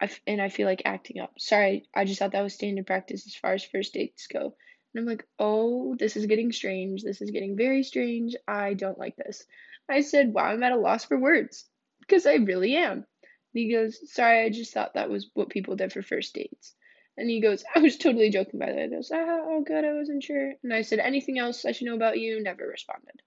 I 0.00 0.04
f- 0.04 0.20
and 0.26 0.40
I 0.40 0.48
feel 0.50 0.68
like 0.68 0.82
acting 0.84 1.20
up. 1.20 1.32
Sorry, 1.38 1.88
I 1.94 2.04
just 2.04 2.20
thought 2.20 2.32
that 2.32 2.42
was 2.42 2.54
standard 2.54 2.86
practice 2.86 3.26
as 3.26 3.34
far 3.34 3.54
as 3.54 3.64
first 3.64 3.92
dates 3.92 4.28
go. 4.28 4.54
And 4.94 5.00
I'm 5.00 5.06
like, 5.06 5.26
oh, 5.38 5.96
this 5.96 6.16
is 6.16 6.26
getting 6.26 6.52
strange. 6.52 7.02
This 7.02 7.20
is 7.20 7.30
getting 7.30 7.56
very 7.56 7.82
strange. 7.82 8.36
I 8.46 8.74
don't 8.74 8.98
like 8.98 9.16
this. 9.16 9.44
I 9.88 10.02
said, 10.02 10.32
wow, 10.32 10.44
I'm 10.44 10.62
at 10.62 10.72
a 10.72 10.76
loss 10.76 11.04
for 11.04 11.18
words 11.18 11.68
because 12.00 12.24
I 12.26 12.34
really 12.34 12.76
am. 12.76 13.04
He 13.52 13.72
goes, 13.72 13.98
sorry, 14.12 14.44
I 14.44 14.50
just 14.50 14.72
thought 14.72 14.94
that 14.94 15.10
was 15.10 15.28
what 15.34 15.50
people 15.50 15.76
did 15.76 15.92
for 15.92 16.02
first 16.02 16.34
dates. 16.34 16.74
And 17.16 17.28
he 17.28 17.40
goes, 17.40 17.64
I 17.76 17.80
was 17.80 17.96
totally 17.96 18.30
joking 18.30 18.58
by 18.58 18.66
the 18.66 18.74
way. 18.74 18.82
He 18.84 18.94
goes, 18.94 19.10
oh, 19.12 19.44
oh, 19.48 19.62
good, 19.62 19.84
I 19.84 19.92
wasn't 19.92 20.22
sure. 20.22 20.54
And 20.62 20.72
I 20.72 20.82
said, 20.82 20.98
anything 20.98 21.38
else 21.38 21.64
I 21.64 21.72
should 21.72 21.86
know 21.86 21.94
about 21.94 22.18
you? 22.18 22.42
Never 22.42 22.66
responded. 22.66 23.20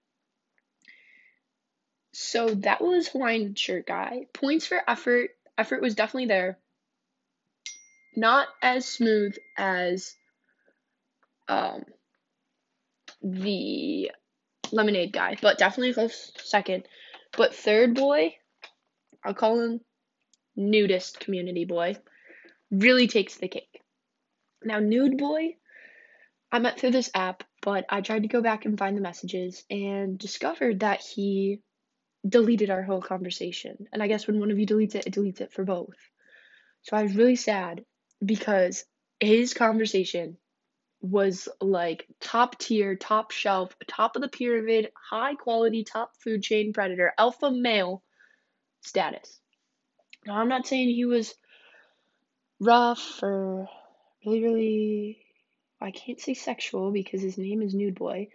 So 2.12 2.48
that 2.48 2.80
was 2.80 3.08
Hawaiian 3.08 3.54
shirt 3.54 3.86
guy. 3.86 4.26
Points 4.32 4.66
for 4.66 4.80
effort. 4.88 5.30
Effort 5.58 5.82
was 5.82 5.94
definitely 5.94 6.28
there. 6.28 6.58
Not 8.16 8.48
as 8.62 8.86
smooth 8.86 9.36
as 9.58 10.14
um, 11.48 11.84
the 13.22 14.10
lemonade 14.72 15.12
guy, 15.12 15.36
but 15.42 15.58
definitely 15.58 15.92
close 15.92 16.32
second. 16.42 16.84
But 17.36 17.54
third 17.54 17.94
boy, 17.94 18.34
I'll 19.22 19.34
call 19.34 19.60
him 19.60 19.80
nudist 20.56 21.20
community 21.20 21.64
boy, 21.64 21.96
really 22.70 23.06
takes 23.06 23.36
the 23.36 23.48
cake. 23.48 23.82
Now, 24.64 24.78
nude 24.78 25.18
boy, 25.18 25.56
I 26.50 26.58
met 26.58 26.78
through 26.78 26.92
this 26.92 27.10
app, 27.14 27.44
but 27.62 27.84
I 27.88 28.00
tried 28.00 28.22
to 28.22 28.28
go 28.28 28.40
back 28.40 28.64
and 28.64 28.78
find 28.78 28.96
the 28.96 29.02
messages 29.02 29.64
and 29.70 30.18
discovered 30.18 30.80
that 30.80 31.00
he 31.00 31.60
deleted 32.26 32.70
our 32.70 32.82
whole 32.82 33.02
conversation. 33.02 33.86
And 33.92 34.02
I 34.02 34.08
guess 34.08 34.26
when 34.26 34.40
one 34.40 34.50
of 34.50 34.58
you 34.58 34.66
deletes 34.66 34.94
it, 34.94 35.06
it 35.06 35.14
deletes 35.14 35.40
it 35.40 35.52
for 35.52 35.64
both. 35.64 35.96
So 36.82 36.96
I 36.96 37.02
was 37.02 37.16
really 37.16 37.36
sad 37.36 37.84
because 38.24 38.84
his 39.20 39.54
conversation 39.54 40.38
was 41.00 41.48
like 41.60 42.06
top 42.20 42.58
tier, 42.58 42.96
top 42.96 43.30
shelf, 43.30 43.74
top 43.86 44.16
of 44.16 44.22
the 44.22 44.28
pyramid, 44.28 44.90
high 45.10 45.34
quality, 45.34 45.84
top 45.84 46.12
food 46.22 46.42
chain 46.42 46.72
predator, 46.72 47.12
alpha 47.18 47.50
male 47.50 48.02
status. 48.82 49.40
Now, 50.26 50.38
I'm 50.38 50.48
not 50.48 50.66
saying 50.66 50.88
he 50.88 51.04
was 51.04 51.34
rough 52.58 53.22
or 53.22 53.68
really, 54.24 54.42
really, 54.42 55.26
I 55.80 55.92
can't 55.92 56.20
say 56.20 56.34
sexual 56.34 56.90
because 56.90 57.22
his 57.22 57.38
name 57.38 57.62
is 57.62 57.74
Nude 57.74 57.94
Boy, 57.94 58.28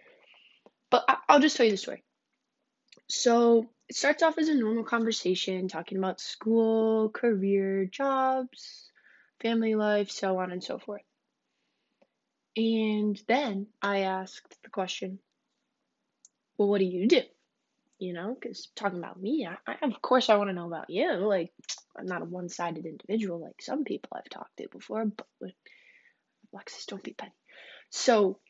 but 0.90 1.04
I- 1.08 1.18
I'll 1.28 1.40
just 1.40 1.56
tell 1.56 1.66
you 1.66 1.72
the 1.72 1.76
story. 1.78 2.02
So 3.08 3.68
it 3.88 3.96
starts 3.96 4.22
off 4.22 4.38
as 4.38 4.48
a 4.48 4.54
normal 4.54 4.84
conversation 4.84 5.68
talking 5.68 5.98
about 5.98 6.20
school, 6.20 7.10
career, 7.10 7.84
jobs, 7.84 8.90
family 9.40 9.74
life, 9.74 10.10
so 10.10 10.38
on 10.38 10.50
and 10.50 10.64
so 10.64 10.78
forth. 10.78 11.02
And 12.56 13.20
then 13.28 13.66
I 13.82 14.00
asked 14.00 14.62
the 14.62 14.70
question, 14.70 15.18
well, 16.56 16.68
what 16.68 16.78
do 16.78 16.84
you 16.84 17.06
do? 17.06 17.22
You 18.02 18.12
know, 18.12 18.34
because 18.34 18.66
talking 18.74 18.98
about 18.98 19.22
me, 19.22 19.46
I, 19.48 19.54
I, 19.64 19.86
of 19.86 20.02
course 20.02 20.28
I 20.28 20.34
want 20.34 20.50
to 20.50 20.54
know 20.54 20.66
about 20.66 20.90
you. 20.90 21.08
Like, 21.24 21.52
I'm 21.96 22.06
not 22.06 22.22
a 22.22 22.24
one 22.24 22.48
sided 22.48 22.84
individual 22.84 23.40
like 23.40 23.62
some 23.62 23.84
people 23.84 24.10
I've 24.12 24.28
talked 24.28 24.56
to 24.56 24.66
before, 24.72 25.04
but 25.06 25.52
Alexis, 26.52 26.86
don't 26.86 27.04
be 27.04 27.12
petty. 27.12 27.30
So 27.90 28.40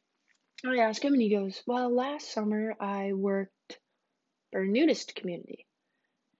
I 0.66 0.78
ask 0.78 1.04
him, 1.04 1.12
and 1.12 1.20
he 1.20 1.28
goes, 1.28 1.62
Well, 1.66 1.94
last 1.94 2.32
summer 2.32 2.74
I 2.80 3.12
worked 3.12 3.78
for 4.52 4.62
a 4.62 4.66
nudist 4.66 5.16
community. 5.16 5.66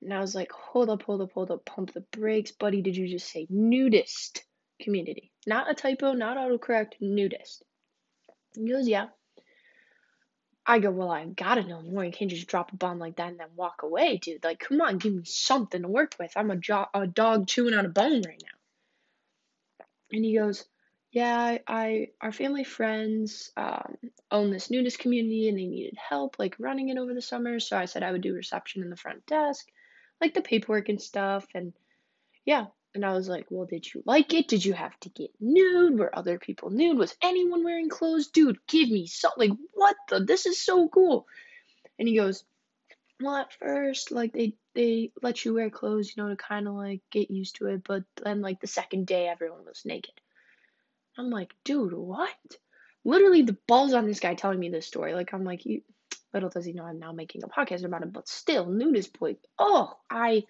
And 0.01 0.15
I 0.15 0.21
was 0.21 0.35
like, 0.35 0.51
Hold 0.53 0.89
up, 0.89 1.03
hold 1.03 1.21
up, 1.21 1.33
hold 1.35 1.51
up, 1.51 1.67
pump 1.67 1.93
the 1.93 2.07
brakes, 2.13 2.53
buddy. 2.53 2.81
Did 2.81 2.97
you 2.97 3.07
just 3.09 3.31
say 3.31 3.47
nudist 3.51 4.43
community? 4.81 5.33
Not 5.47 5.71
a 5.71 5.75
typo, 5.75 6.15
not 6.15 6.39
autocorrect, 6.39 6.93
nudist. 7.03 7.63
He 8.57 8.73
goes, 8.73 8.89
Yeah. 8.89 9.09
I 10.65 10.79
go, 10.79 10.91
well, 10.91 11.11
I 11.11 11.25
gotta 11.27 11.65
know 11.65 11.83
more. 11.83 12.05
You 12.05 12.13
can't 12.13 12.31
just 12.31 12.47
drop 12.47 12.73
a 12.73 12.77
bomb 12.77 12.99
like 12.99 13.17
that 13.17 13.29
and 13.31 13.41
then 13.41 13.49
walk 13.57 13.83
away, 13.83 14.19
dude. 14.19 14.45
Like, 14.45 14.61
come 14.61 14.81
on, 14.81 14.99
give 14.99 15.13
me 15.13 15.25
something 15.25 15.83
to 15.83 15.89
work 15.89 16.15
with. 16.21 16.33
I'm 16.37 16.51
a, 16.51 16.57
jo- 16.57 16.87
a 16.95 17.07
dog 17.07 17.49
chewing 17.49 17.75
on 17.75 17.85
a 17.85 17.89
bone 17.89 18.23
right 18.25 18.43
now. 18.43 19.87
And 20.13 20.25
he 20.25 20.37
goes, 20.39 20.65
yeah, 21.11 21.37
I, 21.39 21.61
I 21.67 22.09
our 22.21 22.33
family 22.33 22.65
friends 22.65 23.51
um, 23.57 23.97
own 24.31 24.51
this 24.51 24.71
nudist 24.71 24.99
community 24.99 25.49
and 25.49 25.59
they 25.59 25.67
needed 25.67 25.97
help 25.99 26.39
like 26.39 26.57
running 26.59 26.89
it 26.89 26.97
over 26.97 27.13
the 27.13 27.21
summer. 27.21 27.61
So 27.61 27.77
I 27.77 27.85
said 27.85 28.03
I 28.03 28.13
would 28.13 28.23
do 28.23 28.35
reception 28.35 28.83
in 28.83 28.91
the 28.91 28.97
front 28.97 29.27
desk, 29.27 29.69
like 30.21 30.33
the 30.33 30.41
paperwork 30.41 30.89
and 30.89 31.01
stuff. 31.01 31.47
And 31.55 31.75
yeah, 32.47 32.67
and 32.95 33.05
I 33.05 33.13
was 33.15 33.29
like, 33.29 33.47
well, 33.49 33.67
did 33.67 33.93
you 33.93 34.03
like 34.05 34.35
it? 34.35 34.49
Did 34.49 34.65
you 34.65 34.75
have 34.75 34.99
to 35.01 35.09
get 35.09 35.31
nude? 35.41 35.99
Were 35.99 36.17
other 36.17 36.39
people 36.39 36.71
nude? 36.71 36.99
Was 36.99 37.17
anyone 37.23 37.65
wearing 37.65 37.89
clothes? 37.89 38.29
Dude, 38.29 38.59
give 38.67 38.91
me 38.91 39.07
something. 39.07 39.51
Like, 39.51 39.59
what 39.73 39.97
the? 40.09 40.21
This 40.21 40.47
is 40.47 40.61
so 40.61 40.89
cool. 40.89 41.27
And 41.99 42.07
he 42.07 42.17
goes, 42.17 42.45
well, 43.21 43.37
at 43.37 43.53
first, 43.53 44.11
like, 44.11 44.33
they, 44.33 44.55
they 44.75 45.13
let 45.23 45.45
you 45.45 45.55
wear 45.55 45.71
clothes, 45.71 46.13
you 46.15 46.23
know, 46.23 46.29
to 46.29 46.37
kind 46.37 46.67
of, 46.67 46.75
like, 46.75 47.01
get 47.11 47.31
used 47.31 47.57
to 47.57 47.69
it. 47.69 47.83
But 47.85 48.05
then, 48.23 48.41
like, 48.41 48.61
the 48.61 48.67
second 48.67 49.07
day, 49.07 49.29
everyone 49.29 49.65
was 49.65 49.83
naked. 49.85 50.15
I'm 51.17 51.31
like, 51.31 51.55
dude, 51.65 51.93
what? 51.93 52.31
Literally, 53.05 53.43
the 53.43 53.57
balls 53.67 53.95
on 53.95 54.07
this 54.07 54.21
guy 54.21 54.35
telling 54.35 54.59
me 54.59 54.71
this 54.71 54.87
story. 54.87 55.15
Like, 55.15 55.33
I'm 55.33 55.45
like, 55.45 55.65
you, 55.65 55.83
little 56.35 56.49
does 56.49 56.65
he 56.65 56.73
know 56.73 56.85
I'm 56.85 56.99
now 56.99 57.13
making 57.13 57.43
a 57.45 57.49
podcast 57.49 57.85
about 57.85 58.03
him, 58.03 58.11
but 58.11 58.29
still, 58.29 58.67
nudist 58.67 59.19
boy. 59.19 59.37
Oh, 59.59 59.97
I 60.11 60.45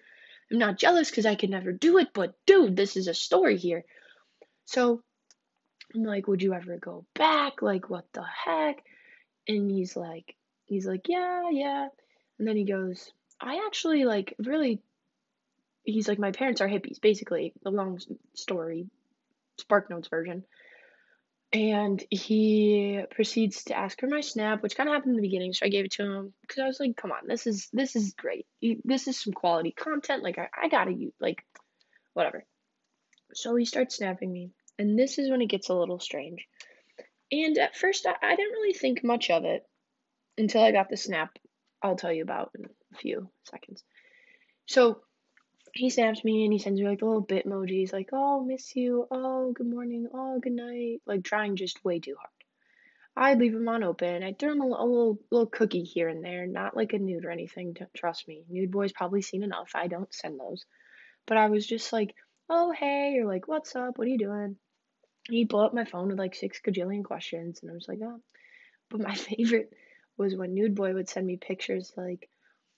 I'm 0.51 0.57
not 0.57 0.77
jealous 0.77 1.09
because 1.09 1.25
I 1.25 1.35
could 1.35 1.49
never 1.49 1.71
do 1.71 1.97
it, 1.97 2.09
but 2.13 2.35
dude, 2.45 2.75
this 2.75 2.97
is 2.97 3.07
a 3.07 3.13
story 3.13 3.57
here. 3.57 3.85
So 4.65 5.01
I'm 5.93 6.03
like, 6.03 6.27
would 6.27 6.41
you 6.41 6.53
ever 6.53 6.77
go 6.77 7.05
back? 7.15 7.61
Like, 7.61 7.89
what 7.89 8.05
the 8.13 8.23
heck? 8.23 8.83
And 9.47 9.69
he's 9.69 9.95
like, 9.95 10.35
he's 10.65 10.85
like, 10.85 11.07
yeah, 11.07 11.49
yeah. 11.51 11.87
And 12.39 12.47
then 12.47 12.55
he 12.55 12.65
goes, 12.65 13.11
I 13.39 13.63
actually 13.65 14.05
like 14.05 14.35
really. 14.39 14.81
He's 15.85 16.07
like, 16.07 16.17
my 16.17 16.31
parents 16.31 16.61
are 16.61 16.69
hippies, 16.69 17.01
basically. 17.01 17.51
The 17.63 17.69
long 17.69 17.99
story, 18.35 18.87
Spark 19.59 19.89
Notes 19.89 20.07
version. 20.07 20.45
And 21.53 22.03
he 22.09 23.03
proceeds 23.11 23.65
to 23.65 23.77
ask 23.77 23.99
for 23.99 24.07
my 24.07 24.21
snap, 24.21 24.63
which 24.63 24.75
kind 24.75 24.89
of 24.89 24.95
happened 24.95 25.11
in 25.11 25.17
the 25.17 25.27
beginning, 25.27 25.53
so 25.53 25.67
I 25.67 25.69
gave 25.69 25.85
it 25.85 25.91
to 25.93 26.03
him 26.03 26.33
because 26.41 26.57
I 26.57 26.65
was 26.65 26.79
like, 26.79 26.97
"Come 26.97 27.11
on, 27.11 27.27
this 27.27 27.45
is 27.45 27.69
this 27.71 27.95
is 27.95 28.15
great. 28.15 28.47
This 28.83 29.07
is 29.07 29.19
some 29.19 29.33
quality 29.33 29.71
content. 29.71 30.23
Like 30.23 30.39
I, 30.39 30.49
I 30.63 30.67
gotta 30.67 30.91
use 30.91 31.13
like, 31.19 31.45
whatever." 32.13 32.43
So 33.35 33.55
he 33.55 33.65
starts 33.65 33.97
snapping 33.97 34.31
me, 34.31 34.49
and 34.79 34.97
this 34.97 35.19
is 35.19 35.29
when 35.29 35.41
it 35.41 35.49
gets 35.49 35.69
a 35.69 35.75
little 35.75 35.99
strange. 35.99 36.47
And 37.31 37.55
at 37.59 37.75
first, 37.77 38.07
I, 38.07 38.15
I 38.19 38.35
didn't 38.35 38.53
really 38.53 38.73
think 38.73 39.03
much 39.03 39.29
of 39.29 39.45
it 39.45 39.63
until 40.39 40.63
I 40.63 40.71
got 40.71 40.89
the 40.89 40.97
snap. 40.97 41.37
I'll 41.83 41.97
tell 41.97 42.11
you 42.11 42.23
about 42.23 42.51
in 42.57 42.65
a 42.65 42.97
few 42.97 43.29
seconds. 43.43 43.83
So 44.65 45.01
he 45.73 45.89
snaps 45.89 46.23
me 46.23 46.43
and 46.43 46.53
he 46.53 46.59
sends 46.59 46.79
me 46.79 46.87
like 46.87 47.01
a 47.01 47.05
little 47.05 47.21
bit 47.21 47.47
emojis 47.47 47.91
like 47.91 48.09
oh 48.13 48.43
miss 48.43 48.75
you. 48.75 49.07
Oh 49.09 49.51
good 49.51 49.67
morning. 49.67 50.07
Oh 50.13 50.39
good 50.39 50.53
night. 50.53 51.01
Like 51.05 51.23
trying 51.23 51.55
just 51.55 51.83
way 51.83 51.99
too 51.99 52.15
hard. 52.15 52.29
I 53.15 53.33
leave 53.35 53.53
him 53.53 53.67
on 53.67 53.83
open. 53.83 54.23
I 54.23 54.33
throw 54.33 54.51
him 54.51 54.61
a, 54.61 54.65
a 54.65 54.85
little 54.85 55.19
little 55.31 55.47
cookie 55.47 55.83
here 55.83 56.09
and 56.09 56.23
there 56.23 56.45
not 56.45 56.77
like 56.77 56.93
a 56.93 56.99
nude 56.99 57.25
or 57.25 57.31
anything 57.31 57.75
trust 57.95 58.27
me. 58.27 58.43
Nude 58.49 58.71
boy's 58.71 58.91
probably 58.91 59.23
seen 59.23 59.43
enough. 59.43 59.71
I 59.73 59.87
don't 59.87 60.13
send 60.13 60.39
those. 60.39 60.63
But 61.25 61.37
i 61.37 61.47
was 61.47 61.65
just 61.65 61.91
like 61.91 62.13
oh 62.49 62.71
hey 62.71 63.17
or 63.19 63.25
like 63.25 63.47
what's 63.47 63.75
up? 63.75 63.97
What 63.97 64.05
are 64.05 64.11
you 64.11 64.19
doing? 64.19 64.57
He 65.27 65.45
blew 65.45 65.65
up 65.65 65.73
my 65.73 65.85
phone 65.85 66.09
with 66.09 66.19
like 66.19 66.35
six 66.35 66.59
gajillion 66.61 67.03
questions 67.03 67.61
and 67.61 67.71
i 67.71 67.73
was 67.73 67.87
like 67.87 67.99
oh. 68.03 68.19
But 68.91 69.01
my 69.01 69.15
favorite 69.15 69.73
was 70.17 70.35
when 70.35 70.53
nude 70.53 70.75
boy 70.75 70.93
would 70.93 71.09
send 71.09 71.25
me 71.25 71.37
pictures 71.37 71.91
like 71.97 72.29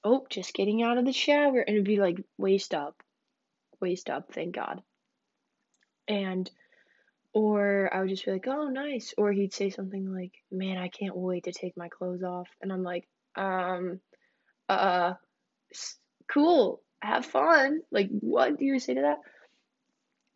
oh, 0.06 0.26
just 0.30 0.54
getting 0.54 0.84
out 0.84 1.00
of 1.00 1.06
the 1.06 1.12
shower. 1.12 1.60
And 1.60 1.76
it'd 1.76 1.84
be 1.84 2.00
like 2.00 2.24
waist 2.38 2.74
up, 2.74 2.96
waist 3.82 4.10
up, 4.10 4.32
thank 4.32 4.56
God. 4.56 4.82
And, 6.08 6.50
or 7.34 7.90
I 7.92 8.00
would 8.00 8.10
just 8.10 8.24
be 8.24 8.32
like, 8.32 8.48
oh, 8.48 8.70
nice. 8.70 9.16
Or 9.18 9.32
he'd 9.32 9.54
say 9.54 9.72
something 9.72 10.14
like, 10.14 10.32
man, 10.52 10.78
I 10.78 10.88
can't 10.88 11.18
wait 11.18 11.46
to 11.46 11.52
take 11.52 11.76
my 11.76 11.90
clothes 11.90 12.24
off. 12.24 12.48
And 12.62 12.72
I'm 12.72 12.84
like, 12.84 13.08
um, 13.36 14.00
uh, 14.70 15.16
cool, 16.32 16.82
have 17.02 17.26
fun. 17.26 17.82
Like, 17.92 18.10
what 18.12 18.60
do 18.60 18.64
you 18.64 18.80
say 18.80 18.94
to 18.94 19.02
that? 19.02 19.18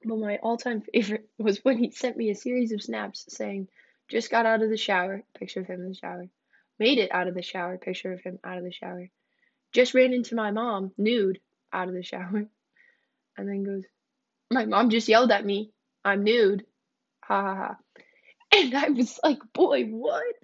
But 0.03 0.17
my 0.17 0.37
all 0.41 0.57
time 0.57 0.81
favorite 0.81 1.29
was 1.37 1.63
when 1.63 1.77
he 1.77 1.91
sent 1.91 2.17
me 2.17 2.31
a 2.31 2.35
series 2.35 2.71
of 2.71 2.81
snaps 2.81 3.25
saying, 3.29 3.67
just 4.09 4.31
got 4.31 4.47
out 4.47 4.63
of 4.63 4.71
the 4.71 4.77
shower, 4.77 5.21
picture 5.37 5.59
of 5.59 5.67
him 5.67 5.81
in 5.81 5.89
the 5.89 5.95
shower. 5.95 6.27
Made 6.79 6.97
it 6.97 7.13
out 7.13 7.27
of 7.27 7.35
the 7.35 7.43
shower, 7.43 7.77
picture 7.77 8.11
of 8.11 8.21
him 8.21 8.39
out 8.43 8.57
of 8.57 8.63
the 8.63 8.71
shower 8.71 9.11
just 9.71 9.93
ran 9.93 10.13
into 10.13 10.35
my 10.35 10.51
mom, 10.51 10.91
nude, 10.97 11.39
out 11.71 11.87
of 11.87 11.93
the 11.93 12.03
shower. 12.03 12.45
And 13.37 13.47
then 13.47 13.63
goes, 13.63 13.85
My 14.51 14.65
mom 14.65 14.89
just 14.89 15.07
yelled 15.07 15.31
at 15.31 15.45
me. 15.45 15.71
I'm 16.03 16.25
nude. 16.25 16.65
Ha 17.23 17.41
ha 17.41 17.55
ha. 17.55 17.77
And 18.57 18.75
I 18.75 18.89
was 18.89 19.17
like, 19.23 19.39
Boy, 19.53 19.85
what? 19.85 20.35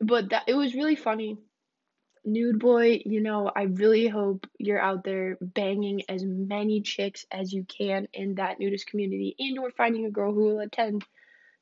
But 0.00 0.30
that 0.30 0.44
it 0.46 0.54
was 0.54 0.74
really 0.74 0.96
funny. 0.96 1.36
Nude 2.24 2.60
boy, 2.60 3.02
you 3.04 3.20
know, 3.20 3.50
I 3.54 3.64
really 3.64 4.06
hope 4.06 4.46
you're 4.56 4.80
out 4.80 5.02
there 5.02 5.36
banging 5.40 6.02
as 6.08 6.24
many 6.24 6.80
chicks 6.80 7.26
as 7.32 7.52
you 7.52 7.64
can 7.64 8.06
in 8.12 8.36
that 8.36 8.60
nudist 8.60 8.86
community 8.86 9.34
and 9.40 9.58
or 9.58 9.72
finding 9.72 10.06
a 10.06 10.10
girl 10.10 10.32
who 10.32 10.44
will 10.44 10.60
attend 10.60 11.04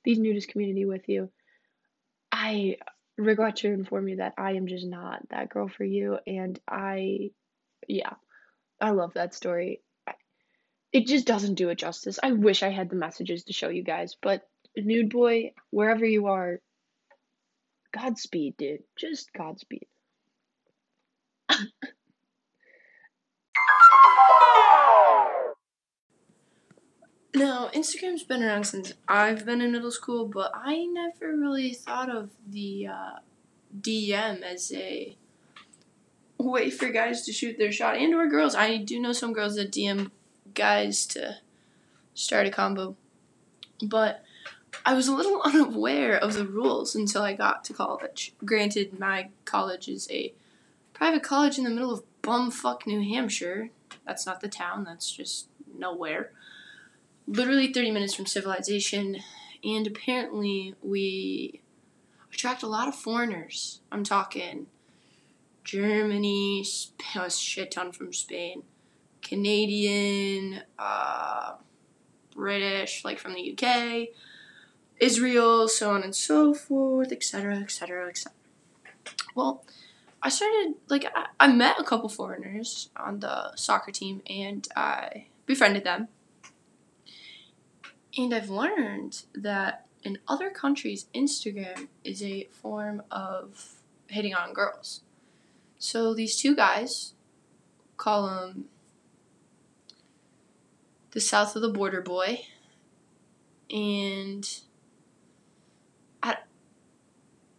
these 0.04 0.18
nudist 0.18 0.48
community 0.48 0.84
with 0.84 1.08
you. 1.08 1.30
I 2.30 2.76
regret 3.20 3.56
to 3.56 3.68
inform 3.68 4.08
you 4.08 4.16
that 4.16 4.34
I 4.38 4.52
am 4.52 4.66
just 4.66 4.86
not 4.86 5.28
that 5.30 5.48
girl 5.48 5.68
for 5.68 5.84
you. 5.84 6.18
And 6.26 6.58
I, 6.68 7.30
yeah, 7.86 8.14
I 8.80 8.90
love 8.90 9.14
that 9.14 9.34
story. 9.34 9.82
It 10.92 11.06
just 11.06 11.26
doesn't 11.26 11.54
do 11.54 11.68
it 11.68 11.76
justice. 11.76 12.18
I 12.22 12.32
wish 12.32 12.62
I 12.62 12.70
had 12.70 12.90
the 12.90 12.96
messages 12.96 13.44
to 13.44 13.52
show 13.52 13.68
you 13.68 13.84
guys, 13.84 14.16
but 14.20 14.42
Nude 14.76 15.10
Boy, 15.10 15.52
wherever 15.70 16.04
you 16.04 16.26
are, 16.26 16.60
Godspeed, 17.92 18.56
dude. 18.56 18.82
Just 18.96 19.32
Godspeed. 19.32 19.86
Now, 27.34 27.70
Instagram's 27.72 28.24
been 28.24 28.42
around 28.42 28.64
since 28.64 28.92
I've 29.06 29.46
been 29.46 29.60
in 29.60 29.72
middle 29.72 29.92
school, 29.92 30.26
but 30.26 30.50
I 30.54 30.84
never 30.86 31.36
really 31.36 31.72
thought 31.72 32.10
of 32.10 32.30
the 32.48 32.88
uh, 32.88 33.18
DM 33.80 34.42
as 34.42 34.72
a 34.72 35.16
way 36.38 36.70
for 36.70 36.88
guys 36.88 37.22
to 37.26 37.32
shoot 37.32 37.56
their 37.56 37.70
shot 37.70 37.96
and 37.96 38.14
or 38.14 38.26
girls. 38.26 38.54
I 38.54 38.78
do 38.78 38.98
know 38.98 39.12
some 39.12 39.32
girls 39.32 39.54
that 39.56 39.70
DM 39.70 40.10
guys 40.54 41.06
to 41.06 41.38
start 42.14 42.46
a 42.46 42.50
combo. 42.50 42.96
But 43.82 44.24
I 44.84 44.94
was 44.94 45.08
a 45.08 45.14
little 45.14 45.40
unaware 45.44 46.16
of 46.16 46.34
the 46.34 46.46
rules 46.46 46.94
until 46.94 47.22
I 47.22 47.34
got 47.34 47.64
to 47.64 47.72
college. 47.72 48.34
Granted, 48.44 48.98
my 48.98 49.28
college 49.44 49.88
is 49.88 50.08
a 50.10 50.32
private 50.92 51.22
college 51.22 51.58
in 51.58 51.64
the 51.64 51.70
middle 51.70 51.92
of 51.92 52.02
bumfuck 52.22 52.86
New 52.86 53.02
Hampshire. 53.02 53.70
That's 54.06 54.26
not 54.26 54.40
the 54.40 54.48
town, 54.48 54.84
that's 54.84 55.10
just 55.10 55.46
nowhere. 55.78 56.32
Literally 57.30 57.72
30 57.72 57.92
minutes 57.92 58.14
from 58.14 58.26
civilization. 58.26 59.18
And 59.62 59.86
apparently, 59.86 60.74
we 60.82 61.60
attract 62.32 62.64
a 62.64 62.66
lot 62.66 62.88
of 62.88 62.94
foreigners. 62.96 63.80
I'm 63.92 64.02
talking 64.02 64.66
Germany, 65.62 66.64
a 67.16 67.30
shit 67.30 67.70
ton 67.70 67.92
from 67.92 68.12
Spain, 68.12 68.64
Canadian, 69.22 70.62
uh, 70.76 71.52
British, 72.34 73.04
like 73.04 73.20
from 73.20 73.34
the 73.34 73.52
UK, 73.56 74.08
Israel, 74.98 75.68
so 75.68 75.90
on 75.90 76.02
and 76.02 76.16
so 76.16 76.52
forth, 76.52 77.12
etc., 77.12 77.58
etc., 77.58 78.08
etc. 78.08 78.32
Well, 79.36 79.64
I 80.20 80.30
started 80.30 80.74
like 80.88 81.06
I, 81.14 81.26
I 81.38 81.46
met 81.46 81.76
a 81.78 81.84
couple 81.84 82.08
foreigners 82.08 82.90
on 82.96 83.20
the 83.20 83.54
soccer 83.56 83.92
team 83.92 84.22
and 84.28 84.66
I 84.74 85.26
befriended 85.46 85.84
them. 85.84 86.08
And 88.20 88.34
I've 88.34 88.50
learned 88.50 89.22
that 89.34 89.86
in 90.04 90.18
other 90.28 90.50
countries, 90.50 91.06
Instagram 91.14 91.88
is 92.04 92.22
a 92.22 92.48
form 92.52 93.02
of 93.10 93.76
hitting 94.08 94.34
on 94.34 94.52
girls. 94.52 95.00
So 95.78 96.12
these 96.12 96.36
two 96.36 96.54
guys 96.54 97.14
call 97.96 98.26
them 98.26 98.66
the 101.12 101.20
South 101.20 101.56
of 101.56 101.62
the 101.62 101.70
Border 101.70 102.02
Boy 102.02 102.42
and 103.70 104.60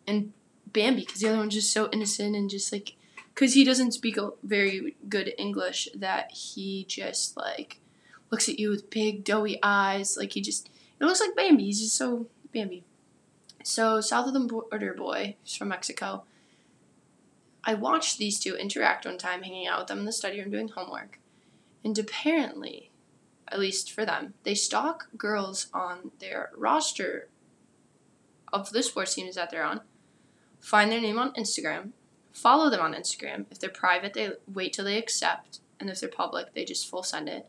and 0.05 0.31
Bambi 0.67 1.01
because 1.05 1.21
the 1.21 1.29
other 1.29 1.37
one's 1.37 1.55
just 1.55 1.73
so 1.73 1.89
innocent 1.91 2.35
and 2.35 2.51
just 2.51 2.71
like 2.71 2.93
because 3.33 3.55
he 3.55 3.63
doesn't 3.63 3.93
speak 3.93 4.17
very 4.43 4.95
good 5.09 5.33
English 5.39 5.89
that 5.95 6.31
he 6.31 6.85
just 6.87 7.35
like 7.35 7.80
looks 8.31 8.49
at 8.49 8.59
you 8.59 8.69
with 8.69 8.89
big 8.89 9.23
doughy 9.23 9.59
eyes 9.61 10.17
like 10.17 10.33
he 10.33 10.41
just 10.41 10.69
it 10.99 11.05
looks 11.05 11.19
like 11.19 11.35
Bambi. 11.35 11.65
He's 11.65 11.81
just 11.81 11.95
so 11.95 12.27
Bambi. 12.53 12.83
So 13.63 14.01
south 14.01 14.27
of 14.27 14.33
the 14.33 14.39
border 14.39 14.93
boy 14.93 15.35
he's 15.43 15.55
from 15.55 15.69
Mexico. 15.69 16.23
I 17.63 17.75
watched 17.75 18.17
these 18.17 18.39
two 18.39 18.55
interact 18.55 19.05
one 19.05 19.17
time 19.17 19.43
hanging 19.43 19.67
out 19.67 19.79
with 19.79 19.87
them 19.87 19.99
in 19.99 20.05
the 20.05 20.11
study 20.11 20.39
room 20.39 20.51
doing 20.51 20.69
homework. 20.69 21.19
And 21.83 21.97
apparently 21.97 22.89
at 23.47 23.59
least 23.59 23.91
for 23.91 24.05
them 24.05 24.33
they 24.43 24.55
stalk 24.55 25.07
girls 25.17 25.67
on 25.73 26.11
their 26.19 26.49
roster 26.55 27.27
of 28.53 28.71
the 28.71 28.83
sports 28.83 29.13
teams 29.13 29.35
that 29.35 29.51
they're 29.51 29.63
on 29.63 29.81
find 30.61 30.91
their 30.91 31.01
name 31.01 31.19
on 31.19 31.33
Instagram, 31.33 31.89
follow 32.31 32.69
them 32.69 32.81
on 32.81 32.93
Instagram. 32.93 33.45
If 33.51 33.59
they're 33.59 33.69
private, 33.69 34.13
they 34.13 34.31
wait 34.51 34.73
till 34.73 34.85
they 34.85 34.97
accept, 34.97 35.59
and 35.79 35.89
if 35.89 35.99
they're 35.99 36.09
public, 36.09 36.53
they 36.53 36.63
just 36.63 36.87
full 36.87 37.03
send 37.03 37.27
it. 37.27 37.47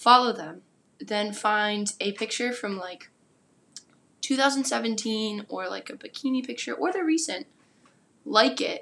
Follow 0.00 0.32
them, 0.32 0.62
then 0.98 1.30
find 1.30 1.92
a 2.00 2.12
picture 2.12 2.54
from 2.54 2.78
like 2.78 3.10
2017 4.22 5.44
or 5.50 5.68
like 5.68 5.90
a 5.90 5.92
bikini 5.92 6.42
picture 6.42 6.72
or 6.72 6.90
the 6.90 7.04
recent, 7.04 7.46
like 8.24 8.62
it, 8.62 8.80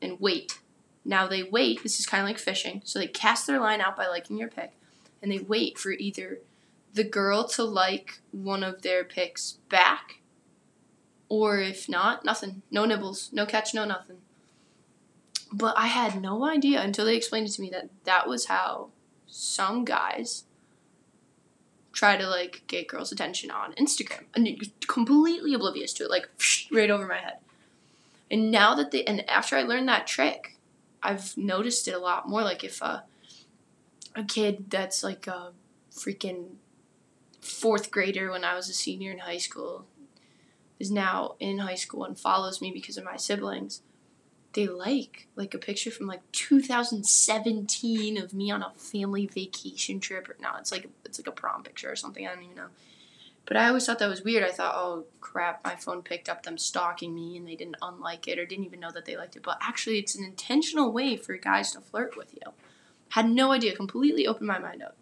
and 0.00 0.20
wait. 0.20 0.60
Now 1.04 1.26
they 1.26 1.42
wait. 1.42 1.82
This 1.82 1.98
is 1.98 2.06
kind 2.06 2.22
of 2.22 2.28
like 2.28 2.38
fishing. 2.38 2.82
So 2.84 3.00
they 3.00 3.08
cast 3.08 3.48
their 3.48 3.58
line 3.58 3.80
out 3.80 3.96
by 3.96 4.06
liking 4.06 4.38
your 4.38 4.46
pic, 4.46 4.70
and 5.20 5.32
they 5.32 5.40
wait 5.40 5.76
for 5.76 5.90
either 5.90 6.38
the 6.92 7.02
girl 7.02 7.48
to 7.48 7.64
like 7.64 8.20
one 8.30 8.62
of 8.62 8.82
their 8.82 9.02
pics 9.02 9.58
back 9.68 10.20
or 11.28 11.58
if 11.58 11.88
not, 11.88 12.24
nothing. 12.24 12.62
No 12.70 12.84
nibbles, 12.84 13.30
no 13.32 13.44
catch, 13.44 13.74
no 13.74 13.84
nothing. 13.84 14.18
But 15.52 15.76
I 15.76 15.88
had 15.88 16.22
no 16.22 16.44
idea 16.44 16.80
until 16.80 17.06
they 17.06 17.16
explained 17.16 17.48
it 17.48 17.52
to 17.54 17.60
me 17.60 17.70
that 17.70 17.88
that 18.04 18.28
was 18.28 18.44
how 18.44 18.90
some 19.36 19.84
guys 19.84 20.44
try 21.92 22.16
to 22.16 22.28
like 22.28 22.62
get 22.68 22.86
girls' 22.86 23.10
attention 23.10 23.50
on 23.50 23.72
Instagram, 23.72 24.24
and 24.34 24.46
you're 24.46 24.70
completely 24.86 25.52
oblivious 25.54 25.92
to 25.94 26.04
it, 26.04 26.10
like 26.10 26.28
right 26.70 26.90
over 26.90 27.06
my 27.08 27.18
head. 27.18 27.38
And 28.30 28.52
now 28.52 28.76
that 28.76 28.92
they, 28.92 29.02
and 29.04 29.28
after 29.28 29.56
I 29.56 29.62
learned 29.62 29.88
that 29.88 30.06
trick, 30.06 30.56
I've 31.02 31.36
noticed 31.36 31.88
it 31.88 31.94
a 31.94 31.98
lot 31.98 32.28
more. 32.28 32.42
Like 32.42 32.62
if 32.62 32.80
a 32.80 33.04
a 34.14 34.22
kid 34.22 34.70
that's 34.70 35.02
like 35.02 35.26
a 35.26 35.50
freaking 35.90 36.54
fourth 37.40 37.90
grader 37.90 38.30
when 38.30 38.44
I 38.44 38.54
was 38.54 38.68
a 38.68 38.72
senior 38.72 39.10
in 39.10 39.18
high 39.18 39.38
school 39.38 39.86
is 40.78 40.92
now 40.92 41.34
in 41.40 41.58
high 41.58 41.74
school 41.74 42.04
and 42.04 42.18
follows 42.18 42.60
me 42.60 42.70
because 42.70 42.96
of 42.96 43.04
my 43.04 43.16
siblings, 43.16 43.82
they 44.54 44.66
like 44.66 45.26
like 45.36 45.54
a 45.54 45.58
picture 45.58 45.90
from 45.90 46.06
like 46.06 46.20
2017 46.32 48.16
of 48.16 48.32
me 48.32 48.50
on 48.50 48.62
a 48.62 48.72
family 48.76 49.26
vacation 49.26 50.00
trip. 50.00 50.28
Or 50.28 50.36
no, 50.40 50.50
it's 50.58 50.72
like 50.72 50.88
it's 51.04 51.18
like 51.18 51.26
a 51.26 51.32
prom 51.32 51.62
picture 51.62 51.90
or 51.90 51.96
something. 51.96 52.26
I 52.26 52.34
don't 52.34 52.44
even 52.44 52.56
know. 52.56 52.68
But 53.46 53.58
I 53.58 53.68
always 53.68 53.84
thought 53.84 53.98
that 53.98 54.08
was 54.08 54.22
weird. 54.22 54.42
I 54.42 54.50
thought, 54.50 54.74
oh 54.74 55.04
crap, 55.20 55.62
my 55.64 55.76
phone 55.76 56.02
picked 56.02 56.30
up 56.30 56.44
them 56.44 56.56
stalking 56.56 57.14
me 57.14 57.36
and 57.36 57.46
they 57.46 57.56
didn't 57.56 57.76
unlike 57.82 58.26
it 58.26 58.38
or 58.38 58.46
didn't 58.46 58.64
even 58.64 58.80
know 58.80 58.90
that 58.90 59.04
they 59.04 59.16
liked 59.18 59.36
it. 59.36 59.42
But 59.42 59.58
actually, 59.60 59.98
it's 59.98 60.16
an 60.16 60.24
intentional 60.24 60.90
way 60.90 61.16
for 61.16 61.36
guys 61.36 61.72
to 61.72 61.80
flirt 61.80 62.16
with 62.16 62.32
you. 62.32 62.52
Had 63.10 63.28
no 63.28 63.52
idea. 63.52 63.76
Completely 63.76 64.26
opened 64.26 64.48
my 64.48 64.58
mind 64.58 64.82
up. 64.82 64.96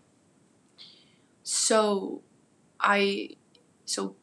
So, 1.44 2.22
I 2.80 3.30
so 3.84 4.16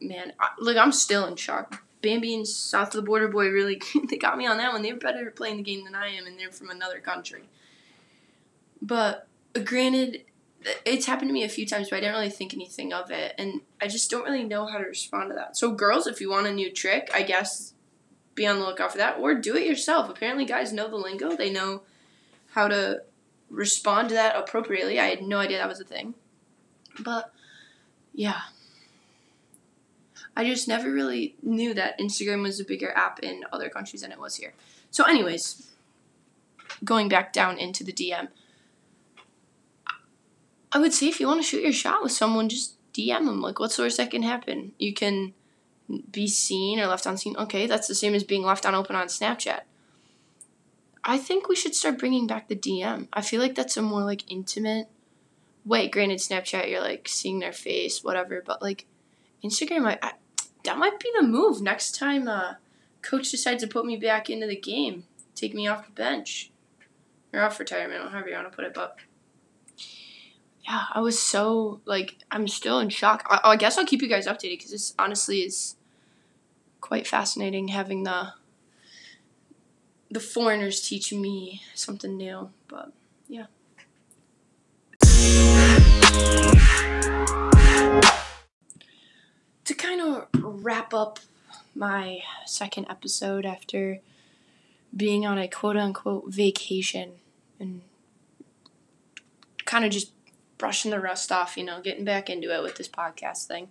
man, 0.00 0.32
I, 0.40 0.48
like 0.58 0.76
I'm 0.76 0.92
still 0.92 1.26
in 1.26 1.36
shock. 1.36 1.85
Bambi 2.06 2.34
and 2.34 2.46
South 2.46 2.88
of 2.88 2.94
the 2.94 3.02
Border 3.02 3.28
Boy 3.28 3.48
really 3.48 3.80
they 4.10 4.16
got 4.16 4.38
me 4.38 4.46
on 4.46 4.58
that 4.58 4.72
one. 4.72 4.82
They 4.82 4.92
were 4.92 4.98
better 4.98 5.30
playing 5.30 5.58
the 5.58 5.62
game 5.62 5.84
than 5.84 5.94
I 5.94 6.08
am, 6.08 6.26
and 6.26 6.38
they're 6.38 6.52
from 6.52 6.70
another 6.70 7.00
country. 7.00 7.48
But 8.80 9.26
uh, 9.56 9.60
granted, 9.60 10.22
it's 10.84 11.06
happened 11.06 11.28
to 11.28 11.34
me 11.34 11.42
a 11.42 11.48
few 11.48 11.66
times, 11.66 11.90
but 11.90 11.96
I 11.96 12.00
didn't 12.00 12.14
really 12.14 12.30
think 12.30 12.54
anything 12.54 12.92
of 12.92 13.10
it, 13.10 13.34
and 13.38 13.60
I 13.80 13.88
just 13.88 14.10
don't 14.10 14.24
really 14.24 14.44
know 14.44 14.66
how 14.66 14.78
to 14.78 14.84
respond 14.84 15.30
to 15.30 15.34
that. 15.34 15.56
So, 15.56 15.72
girls, 15.72 16.06
if 16.06 16.20
you 16.20 16.30
want 16.30 16.46
a 16.46 16.52
new 16.52 16.72
trick, 16.72 17.10
I 17.12 17.22
guess 17.22 17.74
be 18.34 18.46
on 18.46 18.58
the 18.58 18.66
lookout 18.66 18.92
for 18.92 18.98
that, 18.98 19.18
or 19.18 19.34
do 19.34 19.56
it 19.56 19.66
yourself. 19.66 20.08
Apparently, 20.08 20.44
guys 20.44 20.72
know 20.72 20.88
the 20.88 20.96
lingo; 20.96 21.34
they 21.34 21.50
know 21.50 21.82
how 22.52 22.68
to 22.68 23.02
respond 23.50 24.10
to 24.10 24.14
that 24.14 24.36
appropriately. 24.36 25.00
I 25.00 25.06
had 25.06 25.22
no 25.22 25.38
idea 25.38 25.58
that 25.58 25.68
was 25.68 25.80
a 25.80 25.84
thing, 25.84 26.14
but 27.00 27.32
yeah, 28.14 28.42
I 30.36 30.44
just 30.44 30.68
never 30.68 30.92
really 30.92 31.34
knew 31.42 31.72
that 31.74 31.98
Instagram 31.98 32.42
was 32.42 32.60
a 32.60 32.64
bigger 32.64 32.92
app 32.94 33.20
in 33.20 33.44
other 33.52 33.70
countries 33.70 34.02
than 34.02 34.12
it 34.12 34.20
was 34.20 34.36
here. 34.36 34.52
So, 34.90 35.04
anyways, 35.04 35.66
going 36.84 37.08
back 37.08 37.32
down 37.32 37.58
into 37.58 37.82
the 37.82 37.92
DM, 37.92 38.28
I 40.72 40.78
would 40.78 40.92
say 40.92 41.08
if 41.08 41.20
you 41.20 41.26
want 41.26 41.40
to 41.40 41.46
shoot 41.46 41.62
your 41.62 41.72
shot 41.72 42.02
with 42.02 42.12
someone, 42.12 42.50
just 42.50 42.76
DM 42.92 43.24
them. 43.24 43.40
Like, 43.40 43.58
what's 43.58 43.76
the 43.76 43.84
worst 43.84 43.96
that 43.96 44.10
can 44.10 44.22
happen? 44.22 44.72
You 44.78 44.92
can 44.92 45.32
be 46.10 46.26
seen 46.26 46.78
or 46.80 46.86
left 46.86 47.06
unseen. 47.06 47.36
Okay, 47.36 47.66
that's 47.66 47.88
the 47.88 47.94
same 47.94 48.14
as 48.14 48.24
being 48.24 48.42
left 48.42 48.66
on 48.66 48.74
open 48.74 48.94
on 48.94 49.06
Snapchat. 49.06 49.60
I 51.02 51.16
think 51.16 51.48
we 51.48 51.56
should 51.56 51.74
start 51.74 51.98
bringing 51.98 52.26
back 52.26 52.48
the 52.48 52.56
DM. 52.56 53.08
I 53.12 53.22
feel 53.22 53.40
like 53.40 53.54
that's 53.54 53.76
a 53.76 53.82
more 53.82 54.02
like 54.02 54.30
intimate 54.30 54.88
way. 55.64 55.88
Granted, 55.88 56.18
Snapchat, 56.18 56.68
you're 56.68 56.80
like 56.80 57.08
seeing 57.08 57.38
their 57.38 57.52
face, 57.52 58.04
whatever, 58.04 58.42
but 58.44 58.60
like 58.60 58.86
Instagram, 59.42 59.86
I, 59.86 59.98
I 60.02 60.12
that 60.66 60.78
might 60.78 61.00
be 61.00 61.10
the 61.18 61.26
move 61.26 61.62
next 61.62 61.96
time 61.96 62.28
uh, 62.28 62.54
coach 63.02 63.30
decides 63.30 63.62
to 63.62 63.68
put 63.68 63.86
me 63.86 63.96
back 63.96 64.28
into 64.28 64.46
the 64.46 64.56
game, 64.56 65.04
take 65.34 65.54
me 65.54 65.66
off 65.66 65.86
the 65.86 65.92
bench 65.92 66.50
or 67.32 67.40
off 67.40 67.58
retirement, 67.58 68.10
however 68.10 68.28
you 68.28 68.34
want 68.34 68.50
to 68.50 68.54
put 68.54 68.64
it. 68.64 68.74
But 68.74 68.96
yeah, 70.64 70.84
I 70.92 71.00
was 71.00 71.20
so 71.20 71.80
like 71.84 72.16
I'm 72.30 72.48
still 72.48 72.80
in 72.80 72.88
shock. 72.88 73.24
I, 73.28 73.40
I 73.44 73.56
guess 73.56 73.78
I'll 73.78 73.86
keep 73.86 74.02
you 74.02 74.08
guys 74.08 74.26
updated 74.26 74.58
because 74.58 74.72
this 74.72 74.94
honestly 74.98 75.38
is 75.38 75.76
quite 76.80 77.06
fascinating 77.06 77.68
having 77.68 78.02
the 78.02 78.34
the 80.10 80.20
foreigners 80.20 80.80
teaching 80.80 81.20
me 81.20 81.62
something 81.74 82.16
new. 82.16 82.50
But 82.68 82.92
yeah 83.28 83.46
to 89.66 89.74
kind 89.74 90.00
of 90.00 90.26
wrap 90.34 90.94
up 90.94 91.18
my 91.74 92.22
second 92.46 92.86
episode 92.88 93.44
after 93.44 94.00
being 94.96 95.26
on 95.26 95.38
a 95.38 95.48
quote 95.48 95.76
unquote 95.76 96.32
vacation 96.32 97.12
and 97.60 97.82
kind 99.64 99.84
of 99.84 99.90
just 99.90 100.12
brushing 100.56 100.90
the 100.90 101.00
rust 101.00 101.30
off, 101.30 101.56
you 101.56 101.64
know, 101.64 101.80
getting 101.80 102.04
back 102.04 102.30
into 102.30 102.54
it 102.54 102.62
with 102.62 102.76
this 102.76 102.88
podcast 102.88 103.46
thing. 103.46 103.68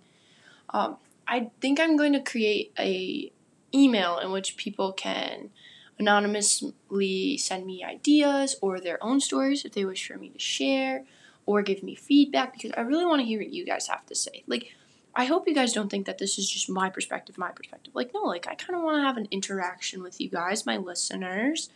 Um, 0.70 0.98
I 1.26 1.50
think 1.60 1.80
I'm 1.80 1.96
going 1.96 2.12
to 2.12 2.20
create 2.20 2.72
a 2.78 3.32
email 3.74 4.18
in 4.18 4.30
which 4.30 4.56
people 4.56 4.92
can 4.92 5.50
anonymously 5.98 7.36
send 7.38 7.66
me 7.66 7.82
ideas 7.82 8.56
or 8.60 8.80
their 8.80 9.02
own 9.02 9.18
stories 9.18 9.64
if 9.64 9.72
they 9.72 9.84
wish 9.84 10.06
for 10.06 10.18
me 10.18 10.28
to 10.28 10.38
share 10.38 11.04
or 11.46 11.62
give 11.62 11.82
me 11.82 11.94
feedback 11.94 12.52
because 12.52 12.72
I 12.76 12.82
really 12.82 13.06
want 13.06 13.20
to 13.20 13.26
hear 13.26 13.40
what 13.40 13.52
you 13.52 13.64
guys 13.64 13.88
have 13.88 14.04
to 14.06 14.14
say. 14.14 14.44
Like 14.46 14.74
I 15.16 15.24
hope 15.24 15.48
you 15.48 15.54
guys 15.54 15.72
don't 15.72 15.88
think 15.90 16.06
that 16.06 16.18
this 16.18 16.38
is 16.38 16.48
just 16.50 16.68
my 16.68 16.90
perspective, 16.90 17.38
my 17.38 17.50
perspective. 17.50 17.94
Like, 17.94 18.12
no, 18.14 18.20
like, 18.22 18.46
I 18.46 18.54
kind 18.54 18.76
of 18.76 18.84
want 18.84 18.98
to 18.98 19.02
have 19.02 19.16
an 19.16 19.28
interaction 19.30 20.02
with 20.02 20.20
you 20.20 20.28
guys, 20.28 20.66
my 20.66 20.76
listeners. 20.76 21.70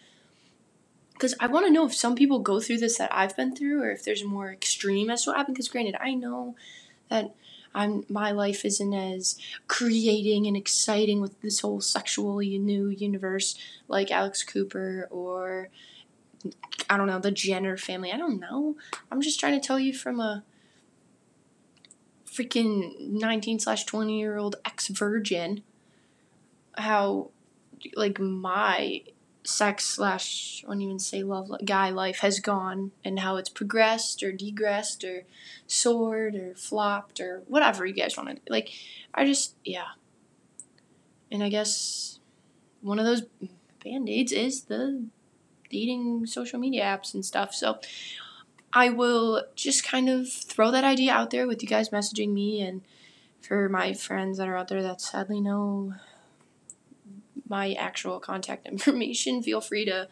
because 1.21 1.35
I 1.39 1.49
want 1.49 1.67
to 1.67 1.73
know 1.73 1.85
if 1.87 1.95
some 1.95 2.15
people 2.15 2.39
go 2.39 2.61
through 2.61 2.79
this 2.79 2.97
that 2.97 3.15
I've 3.15 3.37
been 3.37 3.55
through, 3.55 3.83
or 3.83 3.91
if 3.91 4.05
there's 4.05 4.25
more 4.25 4.51
extreme 4.51 5.11
as 5.11 5.27
what 5.27 5.37
happened. 5.37 5.55
Because 5.55 5.69
granted, 5.69 5.97
I 6.01 6.15
know 6.15 6.57
that 7.11 7.35
I'm 7.75 8.05
my 8.09 8.31
life 8.31 8.65
isn't 8.65 8.95
as 8.95 9.37
creating 9.69 10.47
and 10.47 10.57
exciting 10.57 11.21
with 11.21 11.39
this 11.43 11.61
whole 11.61 11.81
sexually 11.83 12.59
new 12.59 12.89
universe 12.89 13.55
like 13.87 14.11
Alex 14.11 14.43
Cooper 14.43 15.09
or 15.11 15.69
I 16.89 16.97
don't 16.97 17.07
know 17.07 17.19
the 17.19 17.31
Jenner 17.31 17.77
family. 17.77 18.13
I 18.13 18.17
don't 18.17 18.41
know. 18.41 18.77
I'm 19.13 19.21
just 19.21 19.39
trying 19.39 19.61
to 19.61 19.67
tell 19.67 19.79
you 19.79 19.93
from 19.93 20.21
a 20.21 20.43
freaking 22.33 22.99
19 22.99 23.59
slash 23.59 23.85
20 23.85 24.19
year 24.19 24.37
old 24.37 24.57
ex 24.65 24.89
virgin 24.89 25.63
how 26.77 27.31
like 27.95 28.19
my 28.21 29.03
sex 29.43 29.85
slash 29.87 30.63
I 30.65 30.69
wouldn't 30.69 30.85
even 30.85 30.99
say 30.99 31.23
love 31.23 31.51
guy 31.65 31.91
life 31.91 32.19
has 32.19 32.41
gone 32.41 32.93
and 33.05 33.21
how 33.21 33.37
it's 33.37 33.49
progressed 33.49 34.23
or 34.23 34.33
degressed 34.33 35.03
or 35.03 35.25
soared 35.67 36.35
or 36.35 36.55
flopped 36.55 37.21
or 37.21 37.43
whatever 37.47 37.87
you 37.87 37.95
guys 37.95 38.17
want 38.17 38.29
to 38.29 38.53
like 38.53 38.71
I 39.15 39.25
just 39.25 39.55
yeah. 39.65 39.89
And 41.33 41.43
I 41.43 41.49
guess 41.49 42.19
one 42.81 42.99
of 42.99 43.05
those 43.05 43.23
band-aids 43.85 44.33
is 44.33 44.63
the 44.63 45.05
dating 45.71 46.27
social 46.27 46.59
media 46.59 46.85
apps 46.85 47.15
and 47.15 47.25
stuff 47.25 47.55
so 47.55 47.79
I 48.73 48.91
will 48.91 49.45
just 49.55 49.85
kind 49.85 50.09
of 50.09 50.31
throw 50.31 50.71
that 50.71 50.85
idea 50.85 51.13
out 51.13 51.31
there 51.31 51.47
with 51.47 51.63
you 51.63 51.69
guys 51.69 51.91
messaging 51.91 52.33
me 52.33 52.61
and 52.61 52.83
for 53.41 53.69
my 53.69 53.93
friends 53.95 54.39
that 54.39 54.49
are 54.49 54.57
out 54.57 54.69
there 54.69 54.83
that 54.83 55.01
sadly 55.01 55.41
know 55.41 55.95
my 57.49 57.73
actual 57.73 58.21
contact 58.21 58.67
information, 58.69 59.43
feel 59.43 59.61
free 59.61 59.85
to 59.85 60.09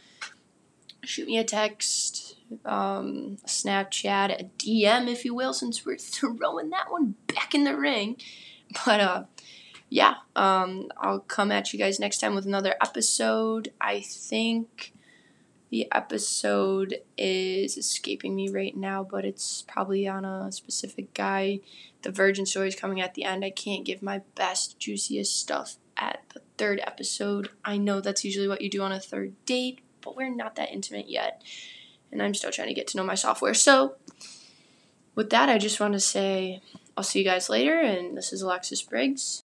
shoot 1.04 1.26
me 1.26 1.38
a 1.38 1.44
text, 1.44 2.36
um, 2.64 3.38
Snapchat, 3.46 4.40
a 4.40 4.50
DM, 4.58 5.08
if 5.08 5.24
you 5.24 5.34
will, 5.34 5.52
since 5.52 5.86
we're 5.86 5.96
throwing 5.98 6.70
that 6.70 6.90
one 6.90 7.14
back 7.28 7.54
in 7.54 7.64
the 7.64 7.76
ring. 7.76 8.16
But 8.84 9.00
uh, 9.00 9.24
yeah, 9.88 10.16
um, 10.36 10.90
I'll 10.98 11.20
come 11.20 11.52
at 11.52 11.72
you 11.72 11.78
guys 11.78 12.00
next 12.00 12.18
time 12.18 12.34
with 12.34 12.44
another 12.44 12.74
episode. 12.82 13.72
I 13.80 14.00
think 14.00 14.92
the 15.70 15.86
episode 15.92 16.98
is 17.16 17.76
escaping 17.76 18.34
me 18.34 18.48
right 18.48 18.76
now, 18.76 19.04
but 19.04 19.24
it's 19.24 19.62
probably 19.62 20.08
on 20.08 20.24
a 20.24 20.50
specific 20.50 21.12
guy. 21.12 21.60
The 22.02 22.10
virgin 22.10 22.46
story 22.46 22.68
is 22.68 22.76
coming 22.76 23.00
at 23.00 23.14
the 23.14 23.24
end. 23.24 23.44
I 23.44 23.50
can't 23.50 23.84
give 23.84 24.02
my 24.02 24.22
best, 24.34 24.78
juiciest 24.78 25.38
stuff 25.38 25.76
at 25.96 26.22
the 26.32 26.40
third 26.56 26.80
episode. 26.86 27.50
I 27.64 27.76
know 27.76 28.00
that's 28.00 28.24
usually 28.24 28.48
what 28.48 28.62
you 28.62 28.70
do 28.70 28.82
on 28.82 28.92
a 28.92 29.00
third 29.00 29.34
date, 29.44 29.80
but 30.00 30.16
we're 30.16 30.34
not 30.34 30.56
that 30.56 30.72
intimate 30.72 31.10
yet. 31.10 31.42
And 32.10 32.22
I'm 32.22 32.34
still 32.34 32.50
trying 32.50 32.68
to 32.68 32.74
get 32.74 32.86
to 32.88 32.96
know 32.96 33.04
my 33.04 33.14
software. 33.14 33.54
So, 33.54 33.96
with 35.14 35.30
that, 35.30 35.48
I 35.48 35.58
just 35.58 35.80
want 35.80 35.92
to 35.92 36.00
say 36.00 36.62
I'll 36.96 37.04
see 37.04 37.18
you 37.18 37.24
guys 37.24 37.50
later. 37.50 37.78
And 37.78 38.16
this 38.16 38.32
is 38.32 38.40
Alexis 38.40 38.80
Briggs. 38.80 39.42